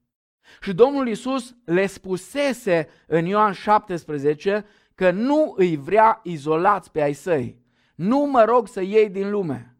Și 0.60 0.72
Domnul 0.72 1.08
Isus 1.08 1.54
le 1.64 1.86
spusese 1.86 2.88
în 3.06 3.24
Ioan 3.24 3.52
17 3.52 4.64
că 4.94 5.10
nu 5.10 5.54
îi 5.56 5.76
vrea 5.76 6.20
izolați 6.22 6.90
pe 6.90 7.02
ai 7.02 7.12
săi. 7.12 7.58
Nu 7.94 8.18
mă 8.18 8.44
rog 8.44 8.68
să 8.68 8.80
iei 8.80 9.08
din 9.08 9.30
lume, 9.30 9.76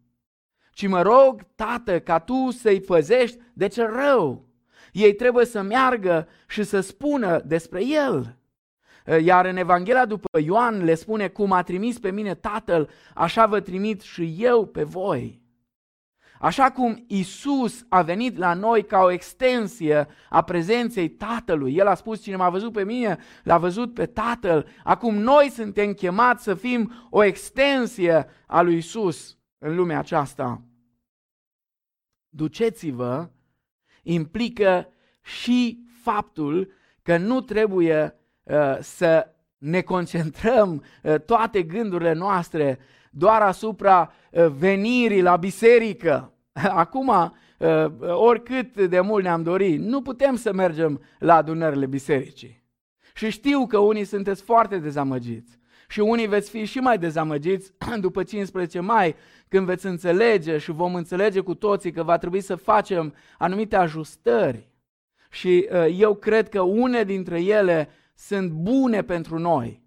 ci 0.81 0.87
mă 0.87 1.01
rog, 1.01 1.41
tată, 1.55 1.99
ca 1.99 2.19
tu 2.19 2.51
să-i 2.51 2.81
păzești 2.81 3.37
de 3.53 3.67
ce 3.67 3.85
rău. 3.85 4.45
Ei 4.91 5.13
trebuie 5.13 5.45
să 5.45 5.61
meargă 5.61 6.27
și 6.47 6.63
să 6.63 6.79
spună 6.79 7.41
despre 7.45 7.85
el. 7.85 8.37
Iar 9.21 9.45
în 9.45 9.57
Evanghelia 9.57 10.05
după 10.05 10.39
Ioan 10.39 10.83
le 10.83 10.95
spune, 10.95 11.27
cum 11.27 11.51
a 11.51 11.61
trimis 11.61 11.99
pe 11.99 12.11
mine 12.11 12.35
tatăl, 12.35 12.89
așa 13.13 13.45
vă 13.45 13.59
trimit 13.59 14.01
și 14.01 14.35
eu 14.39 14.65
pe 14.65 14.83
voi. 14.83 15.41
Așa 16.39 16.71
cum 16.71 17.03
Isus 17.07 17.85
a 17.89 18.01
venit 18.01 18.37
la 18.37 18.53
noi 18.53 18.85
ca 18.85 18.99
o 18.99 19.11
extensie 19.11 20.07
a 20.29 20.41
prezenței 20.41 21.09
Tatălui, 21.09 21.75
El 21.75 21.87
a 21.87 21.93
spus, 21.93 22.21
cine 22.21 22.35
m-a 22.35 22.49
văzut 22.49 22.71
pe 22.71 22.83
mine, 22.83 23.17
l-a 23.43 23.57
văzut 23.57 23.93
pe 23.93 24.05
Tatăl. 24.05 24.67
Acum 24.83 25.15
noi 25.15 25.49
suntem 25.49 25.93
chemați 25.93 26.43
să 26.43 26.53
fim 26.53 27.07
o 27.09 27.23
extensie 27.23 28.27
a 28.47 28.61
lui 28.61 28.77
Isus 28.77 29.35
în 29.57 29.75
lumea 29.75 29.99
aceasta. 29.99 30.61
Duceți-vă 32.33 33.29
implică 34.03 34.87
și 35.21 35.85
faptul 36.01 36.71
că 37.01 37.17
nu 37.17 37.41
trebuie 37.41 38.15
uh, 38.43 38.77
să 38.79 39.27
ne 39.57 39.81
concentrăm 39.81 40.83
uh, 41.03 41.15
toate 41.19 41.63
gândurile 41.63 42.13
noastre 42.13 42.79
doar 43.11 43.41
asupra 43.41 44.11
uh, 44.31 44.47
venirii 44.47 45.21
la 45.21 45.35
biserică. 45.35 46.33
Acum, 46.83 47.07
uh, 47.07 47.85
oricât 48.01 48.87
de 48.87 48.99
mult 48.99 49.23
ne-am 49.23 49.43
dorit, 49.43 49.79
nu 49.79 50.01
putem 50.01 50.35
să 50.35 50.53
mergem 50.53 51.01
la 51.19 51.35
adunările 51.35 51.85
bisericii. 51.85 52.63
Și 53.13 53.29
știu 53.29 53.67
că 53.67 53.77
unii 53.77 54.05
sunteți 54.05 54.43
foarte 54.43 54.77
dezamăgiți 54.77 55.59
și 55.91 55.99
unii 55.99 56.27
veți 56.27 56.49
fi 56.49 56.65
și 56.65 56.79
mai 56.79 56.97
dezamăgiți 56.97 57.71
după 57.99 58.23
15 58.23 58.79
mai, 58.79 59.15
când 59.47 59.65
veți 59.65 59.85
înțelege 59.85 60.57
și 60.57 60.71
vom 60.71 60.95
înțelege 60.95 61.39
cu 61.39 61.55
toții 61.55 61.91
că 61.91 62.03
va 62.03 62.17
trebui 62.17 62.41
să 62.41 62.55
facem 62.55 63.13
anumite 63.37 63.75
ajustări. 63.75 64.69
Și 65.29 65.67
uh, 65.71 65.95
eu 65.97 66.15
cred 66.15 66.49
că 66.49 66.61
une 66.61 67.03
dintre 67.03 67.41
ele 67.41 67.89
sunt 68.15 68.51
bune 68.51 69.01
pentru 69.03 69.39
noi. 69.39 69.83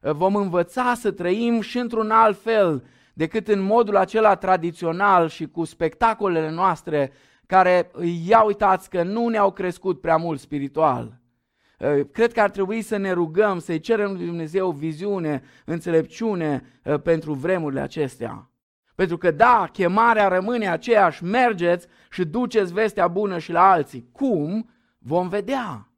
vom 0.00 0.36
învăța 0.36 0.94
să 0.94 1.10
trăim 1.10 1.60
și 1.60 1.78
într-un 1.78 2.10
alt 2.10 2.40
fel 2.42 2.84
decât 3.14 3.48
în 3.48 3.60
modul 3.60 3.96
acela 3.96 4.34
tradițional 4.34 5.28
și 5.28 5.46
cu 5.46 5.64
spectacolele 5.64 6.50
noastre 6.50 7.12
care, 7.46 7.90
ia 8.26 8.42
uitați 8.42 8.90
că 8.90 9.02
nu 9.02 9.28
ne-au 9.28 9.52
crescut 9.52 10.00
prea 10.00 10.16
mult 10.16 10.40
spiritual. 10.40 11.21
Cred 12.12 12.32
că 12.32 12.40
ar 12.40 12.50
trebui 12.50 12.82
să 12.82 12.96
ne 12.96 13.12
rugăm, 13.12 13.58
să-i 13.58 13.80
cerem 13.80 14.12
lui 14.12 14.26
Dumnezeu 14.26 14.70
viziune, 14.70 15.42
înțelepciune 15.64 16.62
pentru 17.02 17.32
vremurile 17.32 17.80
acestea. 17.80 18.50
Pentru 18.94 19.18
că 19.18 19.30
da, 19.30 19.68
chemarea 19.72 20.28
rămâne 20.28 20.68
aceeași, 20.68 21.24
mergeți 21.24 21.86
și 22.10 22.24
duceți 22.24 22.72
vestea 22.72 23.08
bună 23.08 23.38
și 23.38 23.52
la 23.52 23.70
alții. 23.70 24.08
Cum? 24.12 24.70
Vom 24.98 25.28
vedea. 25.28 25.92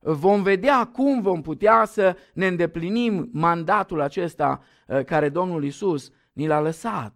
Vom 0.00 0.42
vedea 0.42 0.84
cum 0.84 1.20
vom 1.20 1.42
putea 1.42 1.84
să 1.84 2.16
ne 2.32 2.46
îndeplinim 2.46 3.28
mandatul 3.32 4.00
acesta 4.00 4.62
uh, 4.86 5.04
care 5.04 5.28
Domnul 5.28 5.64
Isus 5.64 6.12
ni 6.32 6.46
l-a 6.46 6.60
lăsat. 6.60 7.14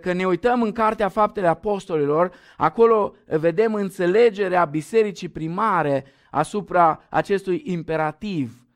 Că 0.00 0.12
ne 0.12 0.26
uităm 0.26 0.62
în 0.62 0.72
Cartea 0.72 1.08
Faptele 1.08 1.46
Apostolilor, 1.46 2.32
acolo 2.56 3.14
vedem 3.26 3.74
înțelegerea 3.74 4.64
bisericii 4.64 5.28
primare 5.28 6.04
asupra 6.32 7.06
acestui 7.10 7.62
imperativ. 7.64 8.66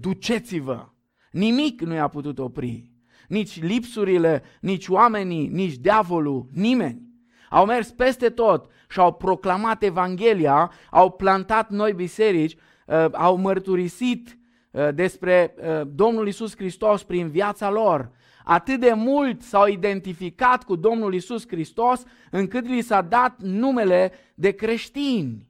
Duceți-vă! 0.00 0.86
Nimic 1.30 1.80
nu 1.80 1.94
i-a 1.94 2.08
putut 2.08 2.38
opri 2.38 2.96
nici 3.28 3.62
lipsurile, 3.62 4.42
nici 4.60 4.88
oamenii, 4.88 5.46
nici 5.46 5.76
diavolul, 5.76 6.46
nimeni. 6.52 7.04
Au 7.50 7.66
mers 7.66 7.90
peste 7.90 8.28
tot 8.28 8.70
și 8.88 9.00
au 9.00 9.12
proclamat 9.12 9.82
Evanghelia, 9.82 10.72
au 10.90 11.10
plantat 11.10 11.70
noi 11.70 11.92
biserici, 11.92 12.56
uh, 12.86 13.06
au 13.12 13.36
mărturisit 13.36 14.38
uh, 14.70 14.88
despre 14.94 15.54
uh, 15.58 15.88
Domnul 15.94 16.28
Isus 16.28 16.56
Hristos 16.56 17.02
prin 17.02 17.28
viața 17.28 17.70
lor. 17.70 18.10
Atât 18.44 18.80
de 18.80 18.92
mult 18.92 19.42
s-au 19.42 19.66
identificat 19.66 20.64
cu 20.64 20.76
Domnul 20.76 21.14
Isus 21.14 21.46
Hristos 21.48 22.02
încât 22.30 22.66
li 22.66 22.80
s-a 22.80 23.02
dat 23.02 23.40
numele 23.42 24.12
de 24.34 24.50
creștini. 24.50 25.45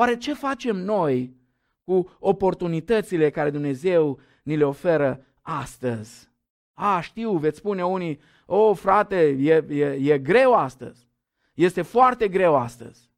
Oare 0.00 0.16
ce 0.16 0.34
facem 0.34 0.76
noi 0.76 1.36
cu 1.84 2.16
oportunitățile 2.18 3.30
care 3.30 3.50
Dumnezeu 3.50 4.20
ni 4.42 4.56
le 4.56 4.64
oferă 4.64 5.26
astăzi? 5.40 6.28
A, 6.72 7.00
știu, 7.00 7.36
veți 7.36 7.58
spune 7.58 7.84
unii, 7.84 8.20
o, 8.46 8.74
frate, 8.74 9.28
e, 9.38 9.64
e, 9.68 10.12
e 10.12 10.18
greu 10.18 10.54
astăzi. 10.54 11.08
Este 11.54 11.82
foarte 11.82 12.28
greu 12.28 12.56
astăzi. 12.56 13.10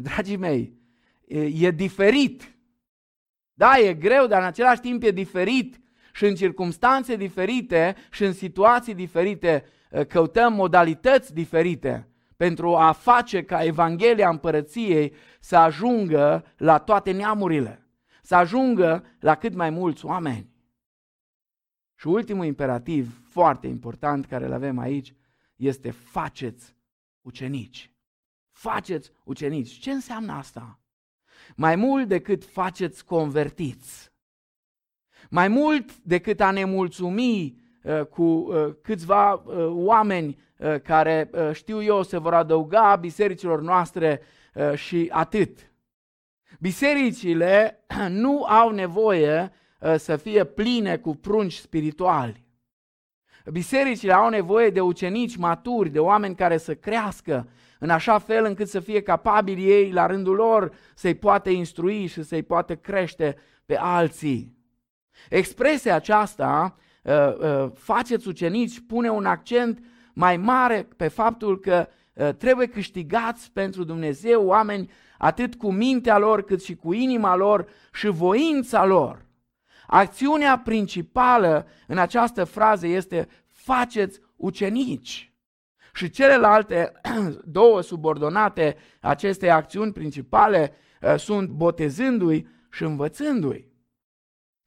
Dragii 0.00 0.36
mei, 0.36 0.72
e, 1.26 1.66
e 1.66 1.70
diferit. 1.70 2.56
Da, 3.54 3.78
e 3.78 3.94
greu, 3.94 4.26
dar 4.26 4.40
în 4.40 4.46
același 4.46 4.80
timp 4.80 5.02
e 5.02 5.10
diferit 5.10 5.80
și 6.12 6.24
în 6.24 6.34
circunstanțe 6.34 7.16
diferite 7.16 7.96
și 8.10 8.24
în 8.24 8.32
situații 8.32 8.94
diferite 8.94 9.64
căutăm 10.08 10.52
modalități 10.52 11.34
diferite 11.34 12.08
pentru 12.36 12.76
a 12.76 12.92
face 12.92 13.44
ca 13.44 13.64
Evanghelia 13.64 14.28
Împărăției 14.28 15.12
să 15.40 15.56
ajungă 15.56 16.44
la 16.56 16.78
toate 16.78 17.12
neamurile, 17.12 17.86
să 18.22 18.34
ajungă 18.34 19.04
la 19.20 19.34
cât 19.34 19.54
mai 19.54 19.70
mulți 19.70 20.04
oameni. 20.04 20.54
Și 21.94 22.06
ultimul 22.06 22.44
imperativ 22.44 23.22
foarte 23.28 23.66
important 23.66 24.26
care 24.26 24.44
îl 24.44 24.52
avem 24.52 24.78
aici 24.78 25.14
este 25.56 25.90
faceți 25.90 26.76
ucenici. 27.20 27.90
Faceți 28.50 29.12
ucenici. 29.24 29.78
Ce 29.78 29.90
înseamnă 29.90 30.32
asta? 30.32 30.80
Mai 31.56 31.76
mult 31.76 32.08
decât 32.08 32.44
faceți 32.44 33.04
convertiți. 33.04 34.12
Mai 35.30 35.48
mult 35.48 35.96
decât 35.98 36.40
a 36.40 36.50
ne 36.50 36.64
mulțumi 36.64 37.60
uh, 37.82 38.06
cu 38.06 38.22
uh, 38.22 38.74
câțiva 38.82 39.32
uh, 39.32 39.66
oameni 39.68 40.28
uh, 40.28 40.45
care, 40.82 41.30
uh, 41.32 41.50
știu 41.52 41.82
eu, 41.82 42.02
se 42.02 42.18
vor 42.18 42.34
adăuga 42.34 42.96
bisericilor 42.96 43.60
noastre 43.60 44.20
uh, 44.54 44.74
și 44.74 45.08
atât. 45.12 45.70
Bisericile 46.60 47.84
nu 48.08 48.44
au 48.44 48.70
nevoie 48.70 49.52
Ă, 49.82 49.96
să 49.96 50.16
fie 50.16 50.44
pline 50.44 50.96
cu 50.96 51.14
prunci 51.14 51.52
spirituali. 51.52 52.44
Bisericile 53.52 54.12
au 54.12 54.28
nevoie 54.28 54.70
de 54.70 54.80
ucenici 54.80 55.36
maturi, 55.36 55.90
de 55.90 55.98
oameni 55.98 56.34
care 56.34 56.56
să 56.56 56.74
crească 56.74 57.48
în 57.78 57.90
așa 57.90 58.18
fel 58.18 58.44
încât 58.44 58.68
să 58.68 58.80
fie 58.80 59.02
capabili 59.02 59.70
ei 59.70 59.90
la 59.90 60.06
rândul 60.06 60.34
lor 60.34 60.72
să-i 60.94 61.14
poată 61.14 61.50
instrui 61.50 62.06
și 62.06 62.22
să-i 62.22 62.42
poată 62.42 62.76
crește 62.76 63.36
pe 63.66 63.76
alții. 63.76 64.56
Expresia 65.30 65.94
aceasta, 65.94 66.76
ă, 67.04 67.36
ă, 67.40 67.72
faceți 67.74 68.28
ucenici, 68.28 68.80
pune 68.86 69.10
un 69.10 69.24
accent 69.24 69.78
mai 70.18 70.36
mare 70.36 70.88
pe 70.96 71.08
faptul 71.08 71.60
că 71.60 71.88
trebuie 72.38 72.66
câștigați 72.66 73.50
pentru 73.52 73.84
Dumnezeu 73.84 74.46
oameni 74.46 74.90
atât 75.18 75.54
cu 75.54 75.72
mintea 75.72 76.18
lor 76.18 76.42
cât 76.42 76.62
și 76.62 76.74
cu 76.76 76.92
inima 76.92 77.36
lor 77.36 77.68
și 77.92 78.06
voința 78.06 78.84
lor. 78.84 79.26
Acțiunea 79.86 80.58
principală 80.58 81.66
în 81.86 81.98
această 81.98 82.44
frază 82.44 82.86
este 82.86 83.28
faceți 83.46 84.20
ucenici. 84.36 85.32
Și 85.92 86.10
celelalte 86.10 86.92
două 87.58 87.80
subordonate 87.80 88.76
acestei 89.00 89.50
acțiuni 89.50 89.92
principale 89.92 90.72
uh, 91.00 91.14
sunt 91.16 91.48
botezându-i 91.48 92.46
și 92.70 92.82
învățându-i. 92.82 93.74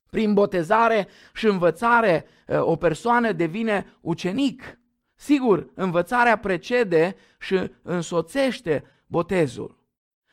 Prin 0.09 0.33
botezare 0.33 1.07
și 1.33 1.45
învățare 1.45 2.25
uh, 2.47 2.59
o 2.61 2.75
persoană 2.75 3.31
devine 3.31 3.97
ucenic. 4.01 4.78
Sigur, 5.21 5.69
învățarea 5.73 6.37
precede 6.37 7.15
și 7.39 7.71
însoțește 7.81 8.83
botezul. 9.07 9.77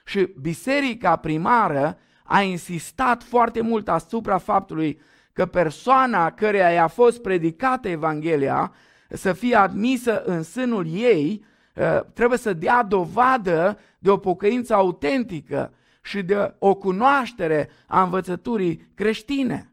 Și 0.05 0.29
biserica 0.41 1.17
primară 1.17 1.99
a 2.25 2.41
insistat 2.41 3.23
foarte 3.23 3.61
mult 3.61 3.89
asupra 3.89 4.39
faptului 4.39 5.01
că 5.33 5.47
persoana 5.47 6.31
căreia 6.31 6.71
i-a 6.71 6.87
fost 6.87 7.23
predicată 7.23 7.89
Evanghelia 7.89 8.73
să 9.09 9.33
fie 9.33 9.55
admisă 9.55 10.23
în 10.25 10.43
sânul 10.43 10.87
ei, 10.87 11.45
ă, 11.77 12.07
trebuie 12.15 12.39
să 12.39 12.53
dea 12.53 12.83
dovadă 12.83 13.79
de 13.99 14.11
o 14.11 14.17
pocăință 14.17 14.75
autentică 14.75 15.73
și 16.03 16.23
de 16.23 16.55
o 16.59 16.75
cunoaștere 16.75 17.69
a 17.87 18.03
învățăturii 18.03 18.91
creștine. 18.95 19.71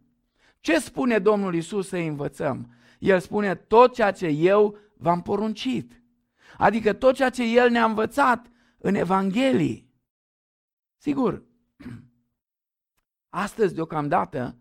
Ce 0.59 0.80
spune 0.80 1.18
Domnul 1.18 1.55
Isus 1.55 1.88
să 1.88 1.95
învățăm? 1.95 2.70
El 2.99 3.20
spune 3.20 3.55
tot 3.55 3.93
ceea 3.93 4.11
ce 4.11 4.28
eu 4.28 4.78
v-am 5.03 5.21
poruncit. 5.21 6.03
Adică 6.57 6.93
tot 6.93 7.15
ceea 7.15 7.29
ce 7.29 7.43
El 7.43 7.69
ne-a 7.69 7.85
învățat 7.85 8.51
în 8.77 8.95
Evanghelii. 8.95 9.91
Sigur, 10.97 11.43
Astăzi, 13.29 13.73
deocamdată, 13.73 14.57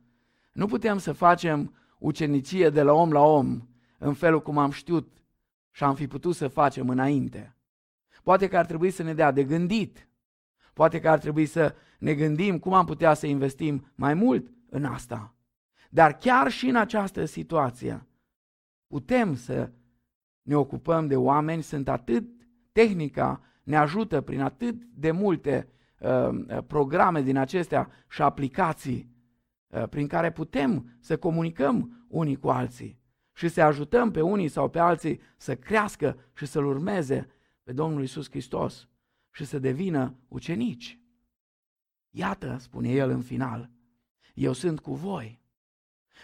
nu 0.53 0.66
putem 0.66 0.99
să 0.99 1.12
facem 1.12 1.74
ucenicie 1.99 2.70
de 2.70 2.82
la 2.82 2.93
om 2.93 3.12
la 3.12 3.20
om 3.20 3.68
în 3.99 4.14
felul 4.14 4.43
cum 4.43 4.59
am 4.59 4.70
știut 4.70 5.12
și 5.70 5.84
am 5.84 5.95
fi 5.95 6.07
putut 6.07 6.34
să 6.34 6.49
facem 6.49 6.88
înainte. 6.88 7.57
Poate 8.22 8.49
că 8.49 8.59
ar 8.59 8.66
trebui 8.66 8.90
să 8.90 9.03
ne 9.03 9.14
dea 9.14 9.30
de 9.30 9.45
gândit. 9.45 10.09
Poate 10.72 11.01
că 11.01 11.09
ar 11.09 11.18
trebui 11.18 11.47
să 11.47 11.74
ne 11.99 12.14
gândim 12.14 12.59
cum 12.59 12.72
am 12.72 12.86
putea 12.86 13.14
să 13.14 13.26
investim 13.26 13.93
mai 13.95 14.14
mult 14.14 14.53
în 14.68 14.84
asta. 14.84 15.34
Dar 15.90 16.16
chiar 16.16 16.51
și 16.51 16.68
în 16.68 16.76
această 16.76 17.24
situație 17.24 18.07
putem 18.86 19.34
să 19.36 19.70
ne 20.43 20.57
ocupăm 20.57 21.07
de 21.07 21.16
oameni, 21.16 21.62
sunt 21.62 21.88
atât, 21.88 22.24
tehnica 22.72 23.40
ne 23.62 23.76
ajută 23.76 24.20
prin 24.20 24.40
atât 24.40 24.82
de 24.95 25.11
multe 25.11 25.72
Uh, 26.03 26.64
programe 26.66 27.22
din 27.22 27.36
acestea 27.36 27.90
și 28.09 28.22
aplicații 28.22 29.11
uh, 29.66 29.88
prin 29.88 30.07
care 30.07 30.32
putem 30.32 30.97
să 31.01 31.16
comunicăm 31.16 32.07
unii 32.09 32.36
cu 32.36 32.49
alții 32.49 33.01
și 33.32 33.49
să 33.49 33.62
ajutăm 33.62 34.11
pe 34.11 34.20
unii 34.20 34.49
sau 34.49 34.68
pe 34.68 34.78
alții 34.78 35.20
să 35.36 35.57
crească 35.57 36.18
și 36.34 36.47
să-L 36.47 36.64
urmeze 36.64 37.30
pe 37.62 37.72
Domnul 37.72 38.03
Isus 38.03 38.30
Hristos 38.30 38.88
și 39.30 39.45
să 39.45 39.59
devină 39.59 40.16
ucenici. 40.28 41.01
Iată, 42.11 42.57
spune 42.61 42.88
el 42.88 43.11
în 43.11 43.22
final, 43.22 43.70
eu 44.34 44.53
sunt 44.53 44.80
cu 44.80 44.95
voi. 44.95 45.43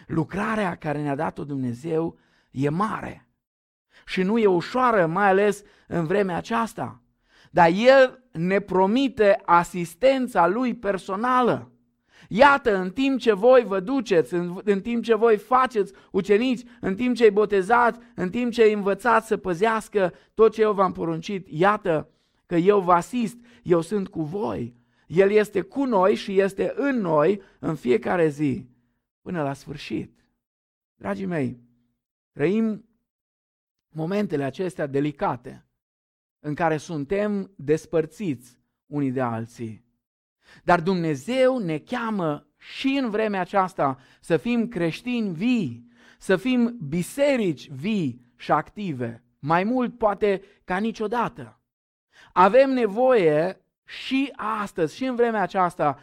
Lucrarea 0.06 0.74
care 0.74 1.02
ne-a 1.02 1.14
dat-o 1.14 1.44
Dumnezeu 1.44 2.18
e 2.50 2.68
mare 2.68 3.27
și 4.06 4.22
nu 4.22 4.38
e 4.38 4.46
ușoară, 4.46 5.06
mai 5.06 5.28
ales 5.28 5.62
în 5.86 6.06
vremea 6.06 6.36
aceasta. 6.36 7.02
Dar 7.50 7.70
El 7.74 8.24
ne 8.32 8.60
promite 8.60 9.42
asistența 9.44 10.46
Lui 10.46 10.74
personală. 10.74 11.72
Iată, 12.28 12.76
în 12.76 12.90
timp 12.90 13.18
ce 13.18 13.32
voi 13.32 13.64
vă 13.64 13.80
duceți, 13.80 14.34
în, 14.34 14.60
în 14.64 14.80
timp 14.80 15.04
ce 15.04 15.14
voi 15.14 15.36
faceți 15.36 15.92
ucenici, 16.10 16.62
în 16.80 16.94
timp 16.94 17.16
ce 17.16 17.24
îi 17.24 17.30
botezați, 17.30 17.98
în 18.14 18.30
timp 18.30 18.52
ce 18.52 18.62
îi 18.62 18.72
învățați 18.72 19.26
să 19.26 19.36
păzească 19.36 20.12
tot 20.34 20.52
ce 20.52 20.60
eu 20.60 20.72
v-am 20.72 20.92
poruncit, 20.92 21.46
iată 21.50 22.08
că 22.46 22.56
eu 22.56 22.80
vă 22.80 22.92
asist, 22.92 23.36
eu 23.62 23.80
sunt 23.80 24.08
cu 24.08 24.22
voi. 24.22 24.76
El 25.06 25.30
este 25.30 25.60
cu 25.60 25.84
noi 25.84 26.14
și 26.14 26.40
este 26.40 26.72
în 26.76 27.00
noi 27.00 27.42
în 27.58 27.74
fiecare 27.74 28.28
zi 28.28 28.66
până 29.22 29.42
la 29.42 29.52
sfârșit. 29.52 30.18
Dragii 30.94 31.26
mei, 31.26 31.60
trăim 32.32 32.87
momentele 33.88 34.44
acestea 34.44 34.86
delicate 34.86 35.66
în 36.40 36.54
care 36.54 36.76
suntem 36.76 37.52
despărțiți 37.56 38.58
unii 38.86 39.10
de 39.10 39.20
alții. 39.20 39.84
Dar 40.64 40.80
Dumnezeu 40.80 41.58
ne 41.58 41.78
cheamă 41.78 42.46
și 42.56 42.98
în 43.02 43.10
vremea 43.10 43.40
aceasta 43.40 43.98
să 44.20 44.36
fim 44.36 44.68
creștini 44.68 45.34
vii, 45.34 45.88
să 46.18 46.36
fim 46.36 46.76
biserici 46.88 47.70
vii 47.70 48.32
și 48.36 48.52
active, 48.52 49.24
mai 49.38 49.64
mult 49.64 49.98
poate 49.98 50.42
ca 50.64 50.78
niciodată. 50.78 51.60
Avem 52.32 52.70
nevoie 52.70 53.60
și 53.84 54.32
astăzi, 54.36 54.96
și 54.96 55.04
în 55.04 55.14
vremea 55.14 55.42
aceasta, 55.42 55.98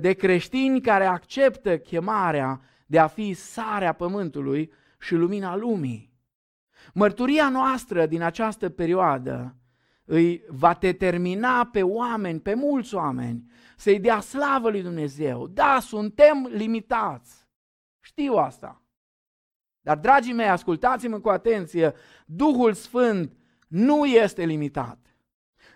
de 0.00 0.12
creștini 0.12 0.80
care 0.80 1.04
acceptă 1.04 1.78
chemarea 1.78 2.60
de 2.86 2.98
a 2.98 3.06
fi 3.06 3.32
sarea 3.34 3.92
pământului 3.92 4.72
și 4.98 5.14
lumina 5.14 5.56
lumii. 5.56 6.11
Mărturia 6.94 7.48
noastră 7.48 8.06
din 8.06 8.22
această 8.22 8.68
perioadă 8.68 9.56
îi 10.04 10.44
va 10.48 10.76
determina 10.80 11.66
pe 11.66 11.82
oameni, 11.82 12.40
pe 12.40 12.54
mulți 12.54 12.94
oameni, 12.94 13.50
să-i 13.76 14.00
dea 14.00 14.20
slavă 14.20 14.70
lui 14.70 14.82
Dumnezeu. 14.82 15.46
Da, 15.46 15.78
suntem 15.80 16.48
limitați. 16.50 17.46
Știu 18.00 18.34
asta. 18.34 18.82
Dar, 19.80 19.98
dragii 19.98 20.32
mei, 20.32 20.48
ascultați-mă 20.48 21.18
cu 21.18 21.28
atenție, 21.28 21.94
Duhul 22.26 22.72
Sfânt 22.72 23.36
nu 23.68 24.04
este 24.04 24.44
limitat. 24.44 24.98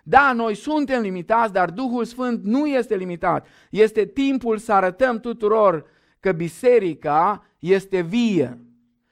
Da, 0.03 0.33
noi 0.33 0.55
suntem 0.55 1.01
limitați, 1.01 1.53
dar 1.53 1.69
Duhul 1.69 2.05
Sfânt 2.05 2.43
nu 2.43 2.67
este 2.67 2.95
limitat. 2.95 3.47
Este 3.69 4.05
timpul 4.05 4.57
să 4.57 4.73
arătăm 4.73 5.19
tuturor 5.19 5.85
că 6.19 6.31
biserica 6.31 7.45
este 7.59 8.01
vie 8.01 8.61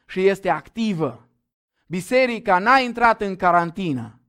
și 0.08 0.28
este 0.28 0.50
activă. 0.50 1.25
Biserica 1.88 2.60
n-a 2.60 2.80
intrat 2.80 3.22
în 3.22 3.36
carantină. 3.36 4.20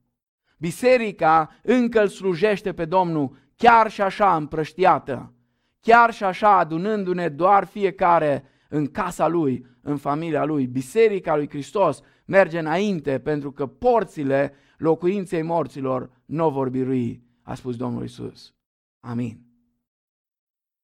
Biserica 0.57 1.49
încă 1.63 2.01
îl 2.01 2.07
slujește 2.07 2.73
pe 2.73 2.85
Domnul 2.85 3.35
chiar 3.55 3.91
și 3.91 4.01
așa 4.01 4.35
împrăștiată, 4.35 5.33
chiar 5.81 6.13
și 6.13 6.23
așa 6.23 6.57
adunându-ne 6.57 7.29
doar 7.29 7.65
fiecare 7.65 8.43
în 8.69 8.87
casa 8.87 9.27
lui, 9.27 9.65
în 9.81 9.97
familia 9.97 10.43
lui. 10.43 10.67
Biserica 10.67 11.35
lui 11.35 11.49
Hristos 11.49 12.01
merge 12.25 12.59
înainte 12.59 13.19
pentru 13.19 13.51
că 13.51 13.65
porțile 13.65 14.53
locuinței 14.77 15.41
morților 15.41 16.09
nu 16.25 16.49
vor 16.49 16.69
birui, 16.69 17.23
a 17.41 17.53
spus 17.53 17.75
Domnul 17.75 18.03
Isus. 18.03 18.53
Amin. 18.99 19.46